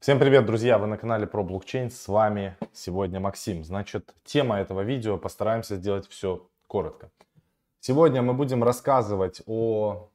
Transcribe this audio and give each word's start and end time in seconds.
Всем 0.00 0.20
привет, 0.20 0.46
друзья! 0.46 0.78
Вы 0.78 0.86
на 0.86 0.96
канале 0.96 1.26
про 1.26 1.42
блокчейн. 1.42 1.90
С 1.90 2.06
вами 2.06 2.56
сегодня 2.72 3.18
Максим. 3.18 3.64
Значит, 3.64 4.14
тема 4.24 4.60
этого 4.60 4.82
видео, 4.82 5.18
постараемся 5.18 5.74
сделать 5.74 6.06
все 6.06 6.48
коротко. 6.68 7.10
Сегодня 7.80 8.22
мы 8.22 8.32
будем 8.32 8.62
рассказывать 8.62 9.42
о 9.46 10.08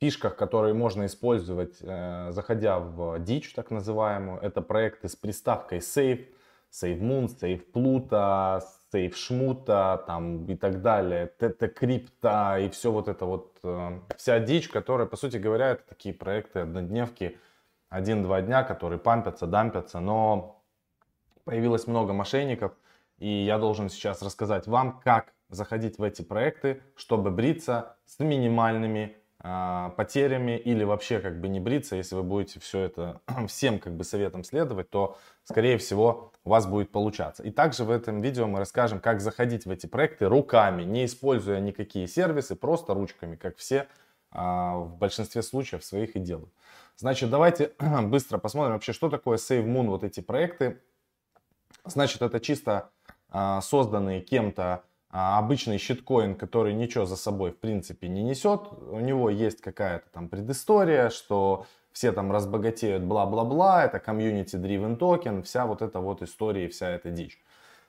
фишках, 0.00 0.36
которые 0.36 0.72
можно 0.74 1.06
использовать, 1.06 1.78
э, 1.80 2.28
заходя 2.30 2.78
в 2.78 3.18
дичь, 3.18 3.52
так 3.54 3.72
называемую. 3.72 4.40
Это 4.40 4.62
проекты 4.62 5.08
с 5.08 5.16
приставкой 5.16 5.78
Save, 5.78 6.28
SaveMoon, 6.70 7.28
SavePluto, 7.36 8.62
SaveShmuta 8.92 10.06
там, 10.06 10.46
и 10.46 10.54
так 10.54 10.80
далее, 10.80 11.28
TT 11.40 12.66
и 12.66 12.70
все 12.70 12.92
вот 12.92 13.08
это 13.08 13.26
вот, 13.26 13.58
э, 13.64 13.98
вся 14.16 14.38
дичь, 14.38 14.68
которая, 14.68 15.08
по 15.08 15.16
сути 15.16 15.38
говоря, 15.38 15.70
это 15.70 15.82
такие 15.88 16.14
проекты, 16.14 16.60
однодневки, 16.60 17.36
один-два 17.94 18.42
дня, 18.42 18.64
которые 18.64 18.98
пампятся, 18.98 19.46
дампятся, 19.46 20.00
но 20.00 20.60
появилось 21.44 21.86
много 21.86 22.12
мошенников, 22.12 22.72
и 23.18 23.28
я 23.28 23.56
должен 23.58 23.88
сейчас 23.88 24.20
рассказать 24.20 24.66
вам, 24.66 25.00
как 25.04 25.32
заходить 25.48 25.98
в 25.98 26.02
эти 26.02 26.22
проекты, 26.22 26.82
чтобы 26.96 27.30
бриться 27.30 27.96
с 28.06 28.18
минимальными 28.18 29.16
э, 29.44 29.90
потерями 29.96 30.58
или 30.58 30.82
вообще 30.82 31.20
как 31.20 31.40
бы 31.40 31.46
не 31.46 31.60
бриться. 31.60 31.94
Если 31.94 32.16
вы 32.16 32.24
будете 32.24 32.58
все 32.58 32.80
это 32.80 33.20
всем 33.46 33.78
как 33.78 33.94
бы 33.94 34.02
советам 34.02 34.42
следовать, 34.42 34.90
то 34.90 35.16
скорее 35.44 35.78
всего 35.78 36.32
у 36.42 36.50
вас 36.50 36.66
будет 36.66 36.90
получаться. 36.90 37.44
И 37.44 37.52
также 37.52 37.84
в 37.84 37.92
этом 37.92 38.20
видео 38.20 38.48
мы 38.48 38.58
расскажем, 38.58 38.98
как 38.98 39.20
заходить 39.20 39.66
в 39.66 39.70
эти 39.70 39.86
проекты 39.86 40.26
руками, 40.26 40.82
не 40.82 41.04
используя 41.04 41.60
никакие 41.60 42.08
сервисы, 42.08 42.56
просто 42.56 42.92
ручками, 42.92 43.36
как 43.36 43.56
все 43.56 43.86
в 44.34 44.96
большинстве 44.98 45.42
случаев 45.42 45.84
своих 45.84 46.16
и 46.16 46.18
делают. 46.18 46.52
Значит, 46.96 47.30
давайте 47.30 47.72
быстро 48.02 48.38
посмотрим 48.38 48.74
вообще, 48.74 48.92
что 48.92 49.08
такое 49.08 49.38
SaveMoon, 49.38 49.86
вот 49.86 50.04
эти 50.04 50.20
проекты. 50.20 50.80
Значит, 51.84 52.22
это 52.22 52.40
чисто 52.40 52.90
а, 53.30 53.60
созданный 53.60 54.20
кем-то 54.20 54.84
а, 55.10 55.38
обычный 55.38 55.78
щиткоин, 55.78 56.34
который 56.34 56.72
ничего 56.72 57.04
за 57.04 57.16
собой 57.16 57.50
в 57.50 57.58
принципе 57.58 58.08
не 58.08 58.22
несет. 58.22 58.62
У 58.90 59.00
него 59.00 59.28
есть 59.28 59.60
какая-то 59.60 60.06
там 60.12 60.28
предыстория, 60.28 61.10
что 61.10 61.66
все 61.92 62.12
там 62.12 62.32
разбогатеют, 62.32 63.04
бла-бла-бла, 63.04 63.84
это 63.84 63.98
community-driven 63.98 64.96
токен, 64.96 65.42
вся 65.42 65.66
вот 65.66 65.82
эта 65.82 66.00
вот 66.00 66.22
история 66.22 66.66
и 66.66 66.68
вся 66.68 66.90
эта 66.90 67.10
дичь. 67.10 67.40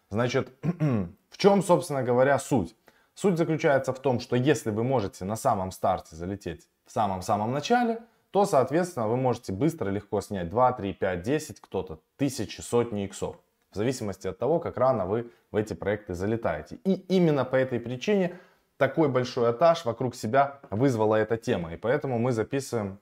Значит, 0.09 0.51
в 1.29 1.37
чем, 1.37 1.63
собственно 1.63 2.03
говоря, 2.03 2.37
суть? 2.37 2.75
Суть 3.15 3.37
заключается 3.37 3.91
в 3.91 3.99
том, 3.99 4.19
что 4.19 4.35
если 4.35 4.69
вы 4.69 4.83
можете 4.83 5.25
на 5.25 5.35
самом 5.35 5.71
старте 5.71 6.15
залететь 6.15 6.67
в 6.85 6.91
самом-самом 6.91 7.51
начале– 7.51 7.99
то, 8.35 8.43
соответственно, 8.43 9.07
вы 9.07 9.15
можете 9.15 9.53
быстро, 9.53 9.89
легко 9.89 10.19
снять 10.19 10.49
2, 10.49 10.73
3, 10.73 10.93
5, 10.93 11.21
10, 11.21 11.61
кто-то 11.61 12.01
тысячи, 12.17 12.59
сотни 12.59 13.05
иксов. 13.05 13.37
В 13.71 13.77
зависимости 13.77 14.27
от 14.27 14.37
того, 14.37 14.59
как 14.59 14.75
рано 14.75 15.05
вы 15.05 15.31
в 15.51 15.55
эти 15.55 15.73
проекты 15.73 16.15
залетаете. 16.15 16.77
И 16.83 16.95
именно 17.15 17.45
по 17.45 17.55
этой 17.55 17.79
причине 17.79 18.37
такой 18.75 19.07
большой 19.07 19.53
этаж 19.53 19.85
вокруг 19.85 20.15
себя 20.15 20.59
вызвала 20.69 21.15
эта 21.15 21.37
тема. 21.37 21.73
И 21.73 21.77
поэтому 21.77 22.19
мы 22.19 22.33
записываем 22.33 22.99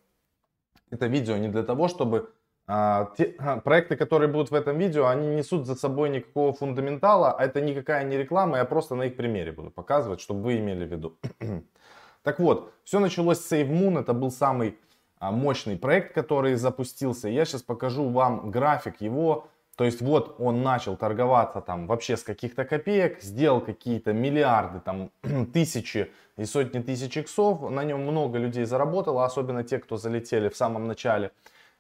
это 0.91 1.07
видео 1.07 1.35
не 1.37 1.47
для 1.47 1.63
того, 1.63 1.87
чтобы 1.87 2.31
а, 2.65 3.11
те, 3.17 3.35
а, 3.39 3.59
проекты, 3.59 3.95
которые 3.95 4.29
будут 4.31 4.51
в 4.51 4.55
этом 4.55 4.77
видео, 4.77 5.07
они 5.07 5.27
несут 5.27 5.65
за 5.65 5.75
собой 5.75 6.09
никакого 6.09 6.53
фундаментала, 6.53 7.31
а 7.31 7.43
это 7.43 7.59
никакая 7.61 8.03
не 8.05 8.17
реклама, 8.17 8.57
я 8.57 8.65
просто 8.65 8.95
на 8.95 9.03
их 9.03 9.17
примере 9.17 9.51
буду 9.51 9.69
показывать, 9.69 10.21
чтобы 10.21 10.43
вы 10.43 10.59
имели 10.59 10.85
в 10.85 10.91
виду. 10.91 11.17
так 12.23 12.39
вот, 12.39 12.73
все 12.83 12.99
началось 12.99 13.39
с 13.39 13.51
SaveMoon, 13.51 13.99
это 13.99 14.13
был 14.13 14.31
самый 14.31 14.77
а, 15.23 15.31
мощный 15.31 15.77
проект, 15.77 16.13
который 16.13 16.55
запустился. 16.55 17.29
Я 17.29 17.45
сейчас 17.45 17.61
покажу 17.61 18.09
вам 18.09 18.51
график 18.51 18.99
его. 18.99 19.47
То 19.77 19.85
есть 19.85 20.01
вот 20.01 20.35
он 20.37 20.61
начал 20.61 20.97
торговаться 20.97 21.61
там 21.61 21.87
вообще 21.87 22.15
с 22.15 22.23
каких-то 22.23 22.65
копеек, 22.65 23.21
сделал 23.21 23.59
какие-то 23.61 24.11
миллиарды, 24.13 24.81
там 24.81 25.11
тысячи 25.53 26.11
и 26.37 26.43
сотни 26.43 26.79
тысяч 26.81 27.15
иксов. 27.15 27.71
На 27.71 27.85
нем 27.85 28.01
много 28.01 28.37
людей 28.37 28.65
заработало, 28.65 29.23
особенно 29.23 29.63
те, 29.63 29.79
кто 29.79 29.95
залетели 29.95 30.49
в 30.49 30.57
самом 30.57 30.87
начале. 30.87 31.31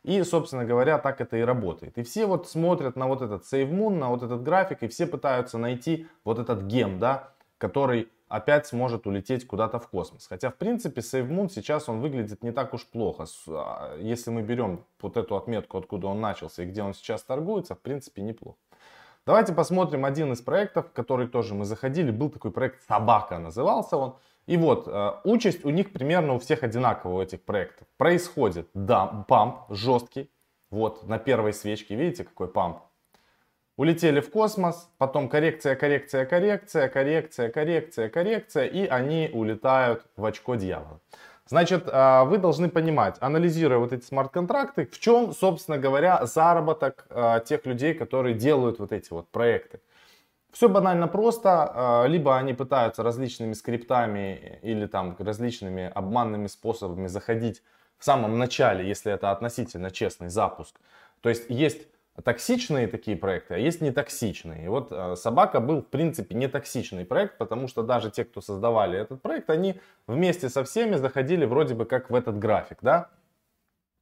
И, 0.03 0.21
собственно 0.23 0.65
говоря, 0.65 0.97
так 0.97 1.21
это 1.21 1.37
и 1.37 1.41
работает. 1.41 1.97
И 1.97 2.03
все 2.03 2.25
вот 2.25 2.49
смотрят 2.49 2.95
на 2.97 3.07
вот 3.07 3.21
этот 3.21 3.43
SaveMoon, 3.43 3.95
на 3.95 4.09
вот 4.09 4.21
этот 4.21 4.43
график, 4.43 4.83
и 4.83 4.87
все 4.87 5.07
пытаются 5.07 5.57
найти 5.57 6.07
вот 6.25 6.39
этот 6.39 6.63
гем, 6.63 6.99
да, 6.99 7.31
который 7.57 8.09
опять 8.27 8.67
сможет 8.67 9.07
улететь 9.07 9.47
куда-то 9.47 9.79
в 9.79 9.87
космос. 9.87 10.27
Хотя, 10.27 10.49
в 10.49 10.55
принципе, 10.55 11.01
SaveMoon 11.01 11.49
сейчас 11.49 11.87
он 11.87 12.01
выглядит 12.01 12.43
не 12.43 12.51
так 12.51 12.73
уж 12.73 12.85
плохо. 12.85 13.25
А, 13.47 13.95
если 13.99 14.31
мы 14.31 14.41
берем 14.41 14.83
вот 15.01 15.17
эту 15.17 15.37
отметку, 15.37 15.77
откуда 15.77 16.07
он 16.07 16.19
начался 16.19 16.63
и 16.63 16.65
где 16.65 16.83
он 16.83 16.93
сейчас 16.93 17.23
торгуется, 17.23 17.75
в 17.75 17.79
принципе, 17.79 18.23
неплохо. 18.23 18.57
Давайте 19.25 19.53
посмотрим 19.53 20.03
один 20.03 20.33
из 20.33 20.41
проектов, 20.41 20.91
который 20.91 21.27
тоже 21.27 21.53
мы 21.53 21.63
заходили. 21.63 22.11
Был 22.11 22.29
такой 22.29 22.51
проект 22.51 22.81
«Собака» 22.87 23.39
назывался 23.39 23.95
он. 23.95 24.15
И 24.45 24.57
вот, 24.57 24.87
э, 24.87 25.11
участь 25.23 25.63
у 25.65 25.69
них 25.69 25.91
примерно 25.93 26.33
у 26.33 26.39
всех 26.39 26.63
одинаковая 26.63 27.17
у 27.17 27.21
этих 27.21 27.43
проектов. 27.43 27.87
Происходит, 27.97 28.67
да, 28.73 29.25
памп 29.27 29.61
жесткий. 29.69 30.29
Вот, 30.69 31.07
на 31.07 31.19
первой 31.19 31.53
свечке, 31.53 31.95
видите, 31.95 32.23
какой 32.23 32.47
памп? 32.47 32.79
улетели 33.77 34.19
в 34.19 34.29
космос, 34.29 34.89
потом 34.97 35.29
коррекция, 35.29 35.75
коррекция, 35.75 36.25
коррекция, 36.25 36.87
коррекция, 36.89 37.49
коррекция, 37.49 38.09
коррекция, 38.09 38.65
и 38.65 38.85
они 38.85 39.29
улетают 39.33 40.05
в 40.15 40.25
очко 40.25 40.55
дьявола. 40.55 40.99
Значит, 41.45 41.83
а, 41.87 42.23
вы 42.23 42.37
должны 42.37 42.69
понимать, 42.69 43.17
анализируя 43.19 43.79
вот 43.79 43.91
эти 43.91 44.05
смарт-контракты, 44.05 44.85
в 44.85 44.99
чем, 44.99 45.33
собственно 45.33 45.77
говоря, 45.77 46.25
заработок 46.25 47.05
а, 47.09 47.39
тех 47.41 47.65
людей, 47.65 47.93
которые 47.93 48.33
делают 48.33 48.79
вот 48.79 48.91
эти 48.91 49.11
вот 49.11 49.27
проекты. 49.29 49.81
Все 50.53 50.69
банально 50.69 51.07
просто, 51.07 51.49
а, 51.73 52.05
либо 52.05 52.37
они 52.37 52.53
пытаются 52.53 53.01
различными 53.01 53.53
скриптами 53.53 54.59
или 54.61 54.85
там 54.85 55.15
различными 55.17 55.91
обманными 55.93 56.45
способами 56.45 57.07
заходить 57.07 57.63
в 57.97 58.05
самом 58.05 58.37
начале, 58.37 58.87
если 58.87 59.11
это 59.11 59.31
относительно 59.31 59.89
честный 59.89 60.29
запуск. 60.29 60.79
То 61.21 61.29
есть 61.29 61.49
есть 61.49 61.87
токсичные 62.23 62.87
такие 62.87 63.17
проекты, 63.17 63.55
а 63.55 63.57
есть 63.57 63.81
нетоксичные. 63.81 64.65
И 64.65 64.67
вот 64.67 64.91
э, 64.91 65.15
«Собака» 65.15 65.59
был, 65.59 65.81
в 65.81 65.87
принципе, 65.87 66.35
нетоксичный 66.35 67.03
проект, 67.03 67.39
потому 67.39 67.67
что 67.67 67.81
даже 67.81 68.11
те, 68.11 68.23
кто 68.23 68.39
создавали 68.39 68.99
этот 68.99 69.23
проект, 69.23 69.49
они 69.49 69.81
вместе 70.05 70.49
со 70.49 70.63
всеми 70.63 70.97
заходили 70.97 71.45
вроде 71.45 71.73
бы 71.73 71.85
как 71.85 72.11
в 72.11 72.15
этот 72.15 72.37
график, 72.37 72.77
да. 72.81 73.09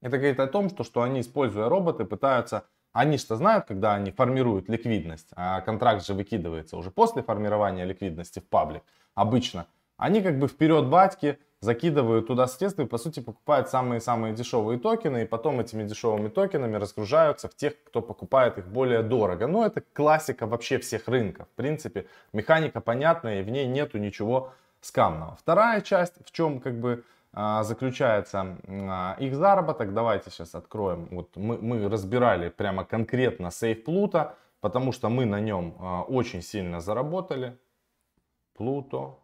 Это 0.01 0.17
говорит 0.17 0.41
о 0.41 0.47
том, 0.47 0.69
что, 0.69 0.83
что 0.83 1.01
они, 1.01 1.21
используя 1.21 1.69
роботы, 1.69 2.03
пытаются... 2.03 2.65
Они 2.93 3.17
что 3.17 3.35
знают, 3.35 3.65
когда 3.65 3.95
они 3.95 4.11
формируют 4.11 4.69
ликвидность, 4.69 5.29
а 5.35 5.61
контракт 5.61 6.05
же 6.05 6.13
выкидывается 6.13 6.77
уже 6.77 6.91
после 6.91 7.23
формирования 7.23 7.85
ликвидности 7.85 8.39
в 8.39 8.47
паблик, 8.47 8.83
обычно. 9.15 9.65
Они 9.97 10.21
как 10.21 10.39
бы 10.39 10.47
вперед 10.47 10.87
батьки, 10.87 11.37
закидывают 11.61 12.27
туда 12.27 12.47
средства 12.47 12.81
и, 12.81 12.87
по 12.87 12.97
сути, 12.97 13.19
покупают 13.19 13.69
самые-самые 13.69 14.33
дешевые 14.33 14.79
токены, 14.79 15.23
и 15.23 15.25
потом 15.27 15.59
этими 15.59 15.83
дешевыми 15.83 16.27
токенами 16.27 16.75
разгружаются 16.75 17.47
в 17.47 17.55
тех, 17.55 17.81
кто 17.83 18.01
покупает 18.01 18.57
их 18.57 18.67
более 18.67 19.03
дорого. 19.03 19.47
Но 19.47 19.65
это 19.65 19.81
классика 19.93 20.47
вообще 20.47 20.79
всех 20.79 21.07
рынков. 21.07 21.47
В 21.53 21.55
принципе, 21.55 22.07
механика 22.33 22.81
понятная, 22.81 23.41
и 23.41 23.43
в 23.43 23.49
ней 23.49 23.67
нету 23.67 23.99
ничего 23.99 24.53
скамного. 24.81 25.35
Вторая 25.35 25.81
часть, 25.81 26.15
в 26.25 26.31
чем 26.31 26.59
как 26.59 26.79
бы 26.79 27.03
заключается 27.33 28.57
а, 28.67 29.15
их 29.19 29.35
заработок. 29.35 29.93
Давайте 29.93 30.29
сейчас 30.29 30.55
откроем. 30.55 31.07
Вот 31.11 31.35
мы, 31.37 31.57
мы 31.57 31.87
разбирали 31.87 32.49
прямо 32.49 32.83
конкретно 32.83 33.51
сейф 33.51 33.83
Плута, 33.83 34.35
потому 34.59 34.91
что 34.91 35.09
мы 35.09 35.25
на 35.25 35.39
нем 35.39 35.75
а, 35.79 36.03
очень 36.03 36.41
сильно 36.41 36.81
заработали. 36.81 37.57
Плуто, 38.53 39.17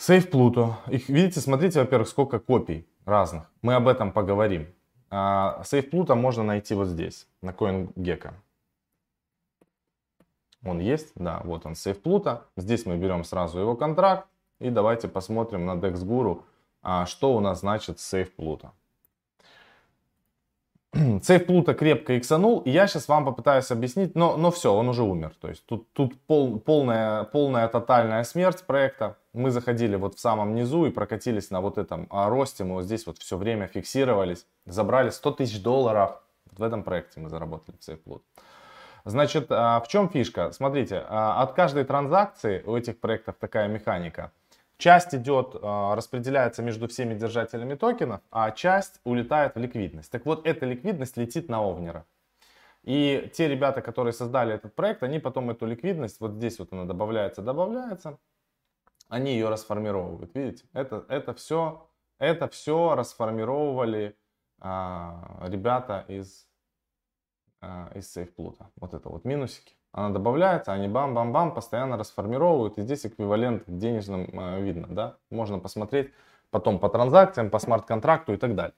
Сейф 0.00 0.30
Плуто. 0.30 0.78
Их, 0.86 1.10
видите, 1.10 1.40
смотрите, 1.40 1.78
во-первых, 1.78 2.08
сколько 2.08 2.38
копий 2.38 2.88
разных. 3.04 3.52
Мы 3.60 3.74
об 3.74 3.86
этом 3.86 4.12
поговорим. 4.12 4.74
А, 5.10 5.62
сейф 5.62 5.90
Плуто 5.90 6.14
можно 6.14 6.42
найти 6.42 6.72
вот 6.72 6.88
здесь, 6.88 7.28
на 7.42 7.50
CoinGecko. 7.50 8.32
Он 10.64 10.78
есть, 10.78 11.12
да, 11.16 11.42
вот 11.44 11.66
он, 11.66 11.74
сейф 11.74 12.00
Плуто. 12.00 12.46
Здесь 12.56 12.86
мы 12.86 12.96
берем 12.96 13.24
сразу 13.24 13.58
его 13.58 13.76
контракт. 13.76 14.26
И 14.60 14.68
давайте 14.68 15.08
посмотрим 15.08 15.64
на 15.64 15.72
DexGuru, 15.72 16.42
а, 16.82 17.06
что 17.06 17.34
у 17.34 17.40
нас 17.40 17.60
значит 17.60 17.98
сейф 17.98 18.34
Плуто. 18.34 18.72
Сейф 21.22 21.46
Плута 21.46 21.72
крепко 21.72 22.18
иксанул, 22.18 22.62
я 22.66 22.86
сейчас 22.86 23.08
вам 23.08 23.24
попытаюсь 23.24 23.70
объяснить, 23.70 24.14
но, 24.14 24.36
но 24.36 24.50
все, 24.50 24.74
он 24.74 24.88
уже 24.88 25.02
умер. 25.02 25.32
То 25.40 25.48
есть 25.48 25.64
тут, 25.64 25.90
тут 25.94 26.20
пол, 26.22 26.58
полная, 26.58 27.24
полная 27.24 27.68
тотальная 27.68 28.22
смерть 28.24 28.64
проекта. 28.66 29.16
Мы 29.32 29.50
заходили 29.50 29.96
вот 29.96 30.16
в 30.16 30.20
самом 30.20 30.54
низу 30.54 30.84
и 30.84 30.90
прокатились 30.90 31.50
на 31.50 31.62
вот 31.62 31.78
этом 31.78 32.06
а, 32.10 32.28
росте, 32.28 32.64
мы 32.64 32.74
вот 32.74 32.84
здесь 32.84 33.06
вот 33.06 33.16
все 33.18 33.38
время 33.38 33.66
фиксировались, 33.66 34.46
забрали 34.66 35.08
100 35.08 35.30
тысяч 35.32 35.62
долларов. 35.62 36.20
Вот 36.50 36.58
в 36.58 36.62
этом 36.62 36.82
проекте 36.82 37.20
мы 37.20 37.30
заработали 37.30 37.76
в 37.78 37.84
Сейф 37.84 38.02
Плут. 38.02 38.22
Значит, 39.06 39.46
а, 39.48 39.80
в 39.80 39.88
чем 39.88 40.10
фишка? 40.10 40.52
Смотрите, 40.52 40.98
от 40.98 41.52
каждой 41.52 41.84
транзакции 41.84 42.62
у 42.66 42.76
этих 42.76 43.00
проектов 43.00 43.36
такая 43.38 43.66
механика– 43.66 44.32
Часть 44.80 45.14
идет, 45.14 45.54
а, 45.60 45.94
распределяется 45.94 46.62
между 46.62 46.88
всеми 46.88 47.12
держателями 47.12 47.74
токенов, 47.74 48.22
а 48.30 48.50
часть 48.50 48.98
улетает 49.04 49.54
в 49.54 49.58
ликвидность. 49.58 50.10
Так 50.10 50.24
вот, 50.24 50.46
эта 50.46 50.64
ликвидность 50.64 51.18
летит 51.18 51.50
на 51.50 51.60
овнера. 51.60 52.06
И 52.82 53.30
те 53.34 53.46
ребята, 53.46 53.82
которые 53.82 54.14
создали 54.14 54.54
этот 54.54 54.74
проект, 54.74 55.02
они 55.02 55.18
потом 55.18 55.50
эту 55.50 55.66
ликвидность, 55.66 56.18
вот 56.18 56.32
здесь 56.32 56.58
вот 56.58 56.72
она 56.72 56.86
добавляется, 56.86 57.42
добавляется, 57.42 58.18
они 59.08 59.34
ее 59.34 59.50
расформировывают. 59.50 60.34
Видите, 60.34 60.64
это, 60.72 61.04
это 61.10 61.34
все, 61.34 61.86
это 62.18 62.48
все 62.48 62.94
расформировали 62.94 64.16
а, 64.60 65.44
ребята 65.46 66.06
из, 66.08 66.48
а, 67.60 67.92
из 67.94 68.16
SafePluta. 68.16 68.68
Вот 68.76 68.94
это 68.94 69.10
вот 69.10 69.26
минусики. 69.26 69.74
Она 69.92 70.10
добавляется, 70.10 70.72
они 70.72 70.88
бам-бам-бам 70.88 71.54
постоянно 71.54 71.96
расформировывают. 71.96 72.78
И 72.78 72.82
здесь 72.82 73.06
эквивалент 73.06 73.64
к 73.64 73.70
денежным 73.70 74.30
а, 74.38 74.60
видно. 74.60 74.86
Да? 74.88 75.16
Можно 75.30 75.58
посмотреть 75.58 76.12
потом 76.50 76.78
по 76.78 76.88
транзакциям, 76.88 77.50
по 77.50 77.58
смарт-контракту 77.58 78.32
и 78.32 78.36
так 78.36 78.54
далее. 78.54 78.74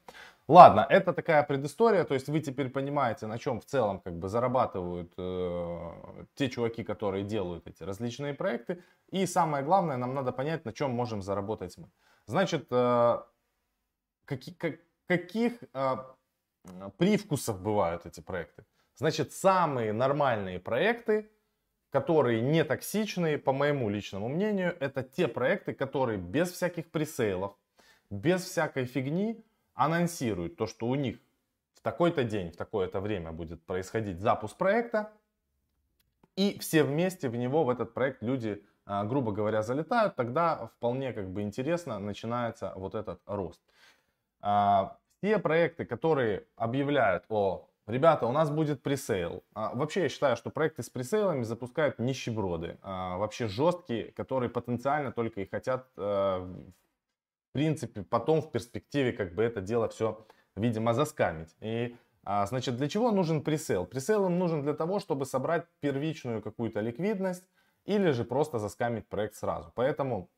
Ладно, 0.49 0.87
это 0.91 1.12
такая 1.12 1.43
предыстория, 1.44 2.05
то 2.05 2.14
есть 2.14 2.29
вы 2.29 2.41
теперь 2.41 2.69
понимаете, 2.69 3.26
на 3.26 3.38
чем 3.38 3.61
в 3.61 3.64
целом 3.64 4.00
как 4.00 4.14
бы 4.14 4.29
зарабатывают 4.29 5.12
э, 5.17 6.25
те 6.35 6.49
чуваки, 6.49 6.82
которые 6.82 7.25
делают 7.25 7.69
эти 7.69 7.85
различные 7.85 8.35
проекты. 8.35 8.82
И 9.11 9.26
самое 9.26 9.65
главное, 9.65 9.97
нам 9.97 10.15
надо 10.15 10.32
понять, 10.32 10.65
на 10.65 10.73
чем 10.73 10.91
можем 10.91 11.23
заработать 11.23 11.79
мы. 11.79 11.88
Значит, 12.26 12.67
э, 12.70 13.23
каки, 14.25 14.53
как, 14.53 14.75
каких 15.06 15.53
э, 15.75 15.97
привкусов 16.99 17.61
бывают 17.61 18.05
эти 18.05 18.20
проекты? 18.20 18.65
Значит, 18.97 19.33
самые 19.33 19.93
нормальные 19.93 20.61
проекты, 20.61 21.31
которые 21.91 22.41
не 22.41 22.65
токсичные, 22.65 23.39
по 23.39 23.53
моему 23.53 23.89
личному 23.89 24.29
мнению, 24.29 24.77
это 24.81 25.03
те 25.03 25.29
проекты, 25.29 25.75
которые 25.75 26.19
без 26.19 26.50
всяких 26.50 26.91
пресейлов, 26.91 27.55
без 28.11 28.43
всякой 28.44 28.85
фигни 28.87 29.44
анонсируют 29.75 30.56
то, 30.56 30.67
что 30.67 30.87
у 30.87 30.94
них 30.94 31.19
в 31.75 31.81
такой-то 31.81 32.25
день, 32.25 32.50
в 32.50 32.56
такое-то 32.56 33.00
время 33.00 33.33
будет 33.33 33.62
происходить 33.65 34.21
запуск 34.21 34.56
проекта, 34.56 35.12
и 36.37 36.59
все 36.61 36.85
вместе 36.85 37.29
в 37.29 37.37
него, 37.37 37.65
в 37.65 37.71
этот 37.71 37.93
проект 37.93 38.23
люди, 38.23 38.65
а, 38.87 39.05
грубо 39.05 39.33
говоря, 39.33 39.62
залетают, 39.62 40.17
тогда 40.17 40.67
вполне 40.77 41.12
как 41.12 41.31
бы 41.31 41.43
интересно 41.43 41.99
начинается 41.99 42.73
вот 42.77 42.94
этот 42.94 43.21
рост. 43.27 43.61
А, 44.41 44.99
те 45.21 45.39
проекты, 45.39 45.85
которые 45.85 46.47
объявляют 46.56 47.25
о 47.29 47.69
Ребята, 47.87 48.26
у 48.26 48.32
нас 48.32 48.50
будет 48.50 48.82
пресейл. 48.82 49.43
А, 49.55 49.75
вообще 49.75 50.02
я 50.02 50.08
считаю, 50.08 50.37
что 50.37 50.50
проекты 50.50 50.82
с 50.82 50.90
пресейлами 50.90 51.43
запускают 51.43 51.99
нищеброды. 51.99 52.79
А, 52.82 53.17
вообще 53.17 53.49
жесткие, 53.49 54.12
которые 54.12 54.50
потенциально 54.50 55.11
только 55.11 55.40
и 55.40 55.46
хотят 55.46 55.88
а, 55.96 56.49
в 57.52 57.55
принципе, 57.55 58.02
потом 58.02 58.40
в 58.40 58.50
перспективе 58.50 59.12
как 59.12 59.34
бы 59.34 59.43
это 59.43 59.61
дело 59.61 59.87
все, 59.87 60.26
видимо, 60.56 60.94
заскамить. 60.94 61.55
И, 61.61 61.94
а, 62.25 62.46
значит, 62.46 62.79
для 62.79 62.88
чего 62.88 63.11
нужен 63.11 63.43
пресейл? 63.43 63.84
Пресейл 63.84 64.25
им 64.25 64.38
нужен 64.38 64.62
для 64.62 64.73
того, 64.73 65.00
чтобы 65.00 65.26
собрать 65.26 65.67
первичную 65.81 66.40
какую-то 66.40 66.81
ликвидность 66.81 67.44
или 67.84 68.11
же 68.12 68.25
просто 68.25 68.58
заскамить 68.58 69.06
проект 69.06 69.34
сразу. 69.34 69.70
Поэтому 69.75 70.31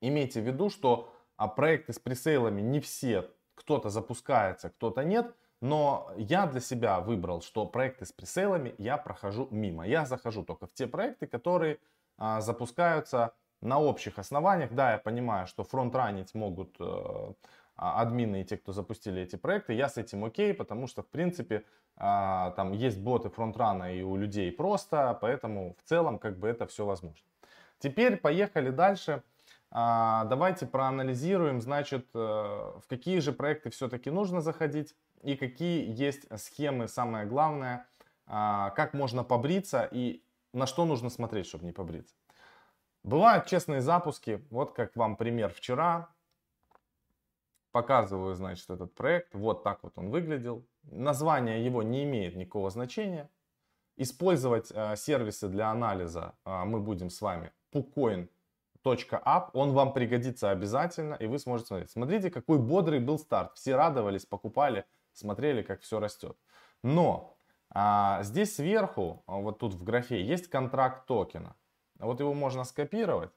имейте 0.00 0.40
в 0.40 0.44
виду, 0.44 0.68
что 0.68 1.14
а, 1.36 1.46
проекты 1.46 1.92
с 1.92 2.00
пресейлами 2.00 2.60
не 2.60 2.80
все, 2.80 3.30
кто-то 3.54 3.88
запускается, 3.88 4.70
кто-то 4.70 5.04
нет. 5.04 5.32
Но 5.60 6.10
я 6.16 6.46
для 6.46 6.60
себя 6.60 7.00
выбрал, 7.00 7.40
что 7.40 7.66
проекты 7.66 8.04
с 8.04 8.12
пресейлами 8.12 8.74
я 8.78 8.98
прохожу 8.98 9.48
мимо. 9.50 9.86
Я 9.86 10.04
захожу 10.04 10.44
только 10.44 10.66
в 10.66 10.74
те 10.74 10.86
проекты, 10.86 11.26
которые 11.26 11.78
а, 12.18 12.40
запускаются 12.40 13.32
на 13.60 13.80
общих 13.80 14.18
основаниях. 14.18 14.72
Да, 14.72 14.92
я 14.92 14.98
понимаю, 14.98 15.46
что 15.46 15.64
фронтранить 15.64 16.34
могут 16.34 16.76
э, 16.78 17.32
а, 17.76 18.02
админы 18.02 18.42
и 18.42 18.44
те, 18.44 18.56
кто 18.56 18.72
запустили 18.72 19.22
эти 19.22 19.36
проекты. 19.36 19.72
Я 19.72 19.88
с 19.88 19.96
этим 19.96 20.24
окей, 20.24 20.52
потому 20.54 20.86
что, 20.86 21.02
в 21.02 21.08
принципе, 21.08 21.64
э, 21.96 22.52
там 22.56 22.72
есть 22.72 22.98
боты 22.98 23.30
фронтрана 23.30 23.94
и 23.94 24.02
у 24.02 24.16
людей 24.16 24.52
просто, 24.52 25.16
поэтому 25.20 25.74
в 25.82 25.88
целом 25.88 26.18
как 26.18 26.38
бы 26.38 26.48
это 26.48 26.66
все 26.66 26.84
возможно. 26.84 27.26
Теперь 27.78 28.16
поехали 28.16 28.70
дальше. 28.70 29.22
А, 29.70 30.24
давайте 30.24 30.66
проанализируем, 30.66 31.60
значит, 31.60 32.06
э, 32.14 32.18
в 32.18 32.84
какие 32.88 33.18
же 33.18 33.32
проекты 33.32 33.70
все-таки 33.70 34.10
нужно 34.10 34.40
заходить 34.40 34.94
и 35.22 35.36
какие 35.36 35.90
есть 35.92 36.26
схемы, 36.38 36.88
самое 36.88 37.26
главное, 37.26 37.86
а, 38.26 38.70
как 38.70 38.94
можно 38.94 39.24
побриться 39.24 39.88
и 39.90 40.22
на 40.52 40.66
что 40.66 40.84
нужно 40.84 41.10
смотреть, 41.10 41.46
чтобы 41.46 41.64
не 41.64 41.72
побриться. 41.72 42.14
Бывают 43.02 43.46
честные 43.46 43.80
запуски, 43.80 44.44
вот 44.50 44.72
как 44.72 44.96
вам 44.96 45.16
пример 45.16 45.52
вчера. 45.52 46.08
Показываю, 47.70 48.34
значит, 48.34 48.68
этот 48.70 48.94
проект. 48.94 49.34
Вот 49.34 49.62
так 49.62 49.82
вот 49.82 49.92
он 49.96 50.10
выглядел. 50.10 50.66
Название 50.82 51.64
его 51.64 51.82
не 51.82 52.04
имеет 52.04 52.34
никакого 52.34 52.70
значения. 52.70 53.30
Использовать 53.96 54.72
э, 54.74 54.96
сервисы 54.96 55.48
для 55.48 55.70
анализа 55.70 56.34
э, 56.44 56.64
мы 56.64 56.80
будем 56.80 57.10
с 57.10 57.20
вами. 57.20 57.52
pucoin.app. 57.72 59.50
Он 59.52 59.72
вам 59.72 59.92
пригодится 59.92 60.50
обязательно, 60.50 61.14
и 61.14 61.26
вы 61.26 61.38
сможете 61.38 61.68
смотреть. 61.68 61.90
Смотрите, 61.90 62.30
какой 62.30 62.58
бодрый 62.58 62.98
был 62.98 63.18
старт. 63.18 63.52
Все 63.54 63.76
радовались, 63.76 64.26
покупали, 64.26 64.84
смотрели, 65.18 65.62
как 65.62 65.80
все 65.82 66.00
растет. 66.00 66.36
Но 66.82 67.36
а, 67.70 68.22
здесь 68.22 68.56
сверху, 68.56 69.22
вот 69.26 69.58
тут 69.58 69.74
в 69.74 69.84
графе, 69.84 70.22
есть 70.22 70.48
контракт 70.48 71.06
токена. 71.06 71.56
Вот 71.98 72.20
его 72.20 72.34
можно 72.34 72.64
скопировать. 72.64 73.30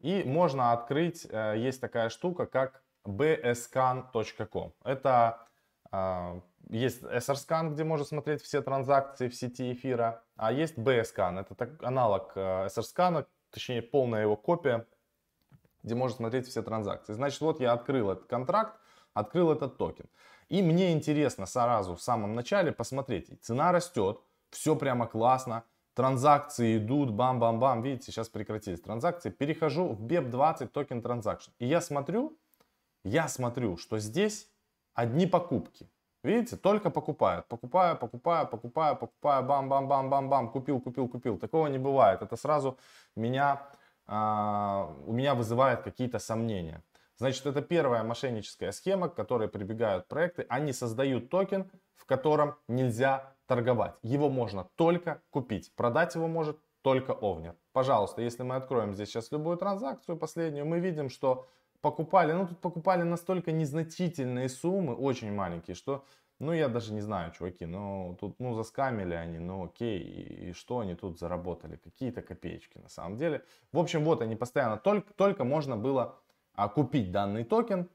И 0.00 0.22
можно 0.24 0.72
открыть, 0.72 1.26
э, 1.28 1.56
есть 1.58 1.80
такая 1.80 2.08
штука, 2.08 2.46
как 2.46 2.82
bscan.com. 3.04 4.72
Это 4.82 5.46
э, 5.92 6.40
есть 6.70 7.02
SRScan, 7.02 7.72
где 7.72 7.84
можно 7.84 8.06
смотреть 8.06 8.42
все 8.42 8.62
транзакции 8.62 9.28
в 9.28 9.34
сети 9.34 9.72
эфира, 9.72 10.22
а 10.36 10.52
есть 10.52 10.78
BScan, 10.78 11.40
это 11.40 11.54
так, 11.54 11.82
аналог 11.82 12.32
э, 12.34 12.66
SRScan, 12.66 13.26
точнее 13.50 13.82
полная 13.82 14.22
его 14.22 14.36
копия, 14.36 14.86
где 15.82 15.94
можно 15.94 16.16
смотреть 16.16 16.46
все 16.46 16.62
транзакции. 16.62 17.12
Значит, 17.12 17.40
вот 17.40 17.60
я 17.60 17.72
открыл 17.72 18.10
этот 18.10 18.26
контракт, 18.26 18.78
открыл 19.12 19.52
этот 19.52 19.76
токен. 19.76 20.06
И 20.50 20.62
мне 20.62 20.92
интересно 20.92 21.46
сразу 21.46 21.94
в 21.94 22.02
самом 22.02 22.34
начале 22.34 22.72
посмотреть, 22.72 23.30
цена 23.40 23.72
растет, 23.72 24.20
все 24.50 24.74
прямо 24.74 25.06
классно, 25.06 25.62
транзакции 25.94 26.78
идут, 26.78 27.10
бам-бам-бам, 27.10 27.82
видите, 27.82 28.10
сейчас 28.10 28.28
прекратились 28.28 28.80
транзакции, 28.80 29.30
перехожу 29.30 29.88
в 29.90 30.04
BEP20 30.04 30.66
token 30.66 31.02
transaction. 31.02 31.52
И 31.60 31.66
я 31.66 31.80
смотрю, 31.80 32.36
я 33.04 33.28
смотрю, 33.28 33.76
что 33.76 34.00
здесь 34.00 34.50
одни 34.92 35.26
покупки. 35.26 35.88
Видите, 36.24 36.56
только 36.56 36.90
покупают, 36.90 37.46
покупаю, 37.46 37.96
покупаю, 37.96 38.46
покупаю, 38.46 38.96
покупаю, 38.96 39.44
бам-бам-бам-бам-бам, 39.44 40.50
купил, 40.50 40.80
купил, 40.80 41.08
купил. 41.08 41.38
Такого 41.38 41.68
не 41.68 41.78
бывает. 41.78 42.22
Это 42.22 42.36
сразу 42.36 42.76
меня, 43.16 43.62
а, 44.06 44.94
у 45.06 45.12
меня 45.12 45.34
вызывает 45.34 45.82
какие-то 45.82 46.18
сомнения. 46.18 46.82
Значит, 47.20 47.44
это 47.44 47.60
первая 47.60 48.02
мошенническая 48.02 48.72
схема, 48.72 49.10
к 49.10 49.14
которой 49.14 49.46
прибегают 49.46 50.08
проекты. 50.08 50.46
Они 50.48 50.72
создают 50.72 51.28
токен, 51.28 51.70
в 51.94 52.06
котором 52.06 52.56
нельзя 52.66 53.34
торговать. 53.46 53.92
Его 54.00 54.30
можно 54.30 54.70
только 54.74 55.20
купить. 55.28 55.70
Продать 55.76 56.14
его 56.14 56.28
может 56.28 56.58
только 56.80 57.12
owner. 57.12 57.56
Пожалуйста, 57.74 58.22
если 58.22 58.42
мы 58.42 58.54
откроем 58.56 58.94
здесь 58.94 59.10
сейчас 59.10 59.30
любую 59.32 59.58
транзакцию 59.58 60.16
последнюю, 60.16 60.64
мы 60.64 60.80
видим, 60.80 61.10
что 61.10 61.46
покупали, 61.82 62.32
ну 62.32 62.46
тут 62.48 62.58
покупали 62.58 63.02
настолько 63.02 63.52
незначительные 63.52 64.48
суммы, 64.48 64.94
очень 64.94 65.30
маленькие, 65.30 65.74
что, 65.74 66.06
ну 66.38 66.54
я 66.54 66.68
даже 66.68 66.94
не 66.94 67.02
знаю, 67.02 67.32
чуваки, 67.32 67.66
ну 67.66 68.16
тут, 68.18 68.40
ну 68.40 68.54
заскамили 68.54 69.12
они, 69.12 69.38
ну 69.38 69.66
окей, 69.66 69.98
и, 69.98 70.48
и 70.48 70.52
что 70.54 70.78
они 70.78 70.94
тут 70.94 71.18
заработали, 71.18 71.76
какие-то 71.76 72.22
копеечки 72.22 72.78
на 72.78 72.88
самом 72.88 73.18
деле. 73.18 73.44
В 73.72 73.78
общем, 73.78 74.04
вот 74.04 74.22
они 74.22 74.36
постоянно, 74.36 74.78
только, 74.78 75.12
только 75.12 75.44
можно 75.44 75.76
было 75.76 76.18
купить 76.68 77.10
данный 77.12 77.44
токен. 77.44 77.88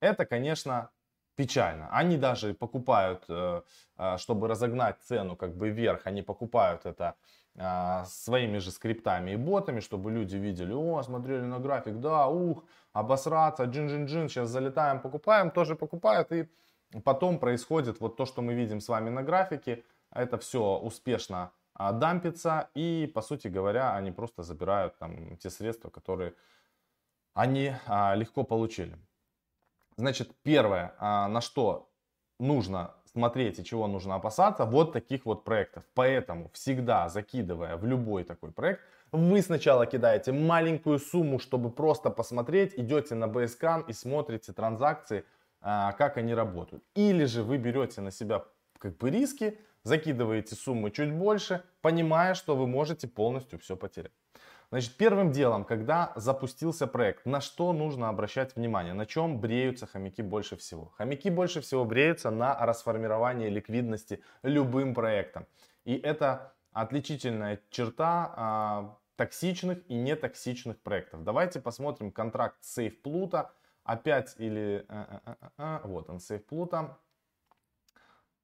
Это, 0.00 0.26
конечно, 0.26 0.90
печально. 1.36 1.88
Они 1.90 2.16
даже 2.16 2.54
покупают, 2.54 3.24
э, 3.28 3.62
э, 3.98 4.16
чтобы 4.18 4.48
разогнать 4.48 5.00
цену 5.02 5.36
как 5.36 5.56
бы 5.56 5.70
вверх, 5.70 6.02
они 6.06 6.22
покупают 6.22 6.86
это 6.86 7.14
э, 7.56 8.04
своими 8.06 8.58
же 8.58 8.70
скриптами 8.70 9.32
и 9.32 9.36
ботами, 9.36 9.80
чтобы 9.80 10.10
люди 10.10 10.36
видели, 10.36 10.72
о, 10.72 11.02
смотрели 11.02 11.44
на 11.44 11.58
график, 11.58 12.00
да, 12.00 12.28
ух, 12.28 12.64
обосраться, 12.92 13.64
джин-джин-джин, 13.64 14.28
сейчас 14.28 14.48
залетаем, 14.48 15.00
покупаем, 15.00 15.50
тоже 15.50 15.74
покупают, 15.74 16.32
и 16.32 16.48
потом 17.04 17.38
происходит 17.38 18.00
вот 18.00 18.16
то, 18.16 18.26
что 18.26 18.42
мы 18.42 18.54
видим 18.54 18.80
с 18.80 18.88
вами 18.88 19.10
на 19.10 19.22
графике, 19.22 19.84
это 20.12 20.38
все 20.38 20.78
успешно 20.78 21.50
а, 21.74 21.92
дампится, 21.92 22.68
и, 22.74 23.10
по 23.12 23.22
сути 23.22 23.48
говоря, 23.48 23.96
они 23.96 24.12
просто 24.12 24.42
забирают 24.42 24.96
там 24.98 25.36
те 25.38 25.50
средства, 25.50 25.90
которые 25.90 26.34
они 27.34 27.72
а, 27.86 28.14
легко 28.14 28.44
получили. 28.44 28.96
Значит, 29.96 30.30
первое, 30.42 30.94
а, 30.98 31.28
на 31.28 31.40
что 31.40 31.90
нужно 32.40 32.94
смотреть 33.12 33.58
и 33.58 33.64
чего 33.64 33.86
нужно 33.86 34.16
опасаться, 34.16 34.64
вот 34.64 34.92
таких 34.92 35.24
вот 35.24 35.44
проектов. 35.44 35.84
Поэтому 35.94 36.50
всегда 36.52 37.08
закидывая 37.08 37.76
в 37.76 37.84
любой 37.84 38.24
такой 38.24 38.50
проект, 38.50 38.80
вы 39.12 39.42
сначала 39.42 39.86
кидаете 39.86 40.32
маленькую 40.32 40.98
сумму, 40.98 41.38
чтобы 41.38 41.70
просто 41.70 42.10
посмотреть, 42.10 42.74
идете 42.76 43.14
на 43.14 43.26
BSCAN 43.26 43.84
и 43.86 43.92
смотрите 43.92 44.52
транзакции, 44.52 45.24
а, 45.60 45.92
как 45.92 46.16
они 46.16 46.34
работают. 46.34 46.82
Или 46.94 47.24
же 47.26 47.42
вы 47.42 47.58
берете 47.58 48.00
на 48.00 48.10
себя 48.10 48.44
как 48.78 48.96
бы 48.96 49.10
риски, 49.10 49.58
закидываете 49.84 50.56
суммы 50.56 50.90
чуть 50.90 51.12
больше, 51.12 51.62
понимая, 51.80 52.34
что 52.34 52.56
вы 52.56 52.66
можете 52.66 53.06
полностью 53.06 53.58
все 53.60 53.76
потерять. 53.76 54.12
Значит, 54.74 54.96
первым 54.96 55.30
делом, 55.30 55.64
когда 55.64 56.12
запустился 56.16 56.88
проект, 56.88 57.26
на 57.26 57.40
что 57.40 57.72
нужно 57.72 58.08
обращать 58.08 58.56
внимание, 58.56 58.92
на 58.92 59.06
чем 59.06 59.38
бреются 59.38 59.86
хомяки 59.86 60.20
больше 60.20 60.56
всего? 60.56 60.86
Хомяки 60.96 61.30
больше 61.30 61.60
всего 61.60 61.84
бреются 61.84 62.32
на 62.32 62.58
расформировании 62.58 63.48
ликвидности 63.48 64.20
любым 64.42 64.92
проектом. 64.92 65.46
И 65.84 65.94
это 65.94 66.54
отличительная 66.72 67.60
черта 67.70 68.34
а, 68.36 68.98
токсичных 69.14 69.88
и 69.88 69.94
нетоксичных 69.94 70.80
проектов. 70.80 71.22
Давайте 71.22 71.60
посмотрим 71.60 72.10
контракт 72.10 72.60
Safe 72.64 73.00
Pluto. 73.00 73.50
Опять 73.84 74.34
или... 74.38 74.84
А, 74.88 75.20
а, 75.24 75.36
а, 75.40 75.50
а, 75.56 75.86
вот 75.86 76.10
он, 76.10 76.16
Safe 76.16 76.44
Pluto. 76.44 76.96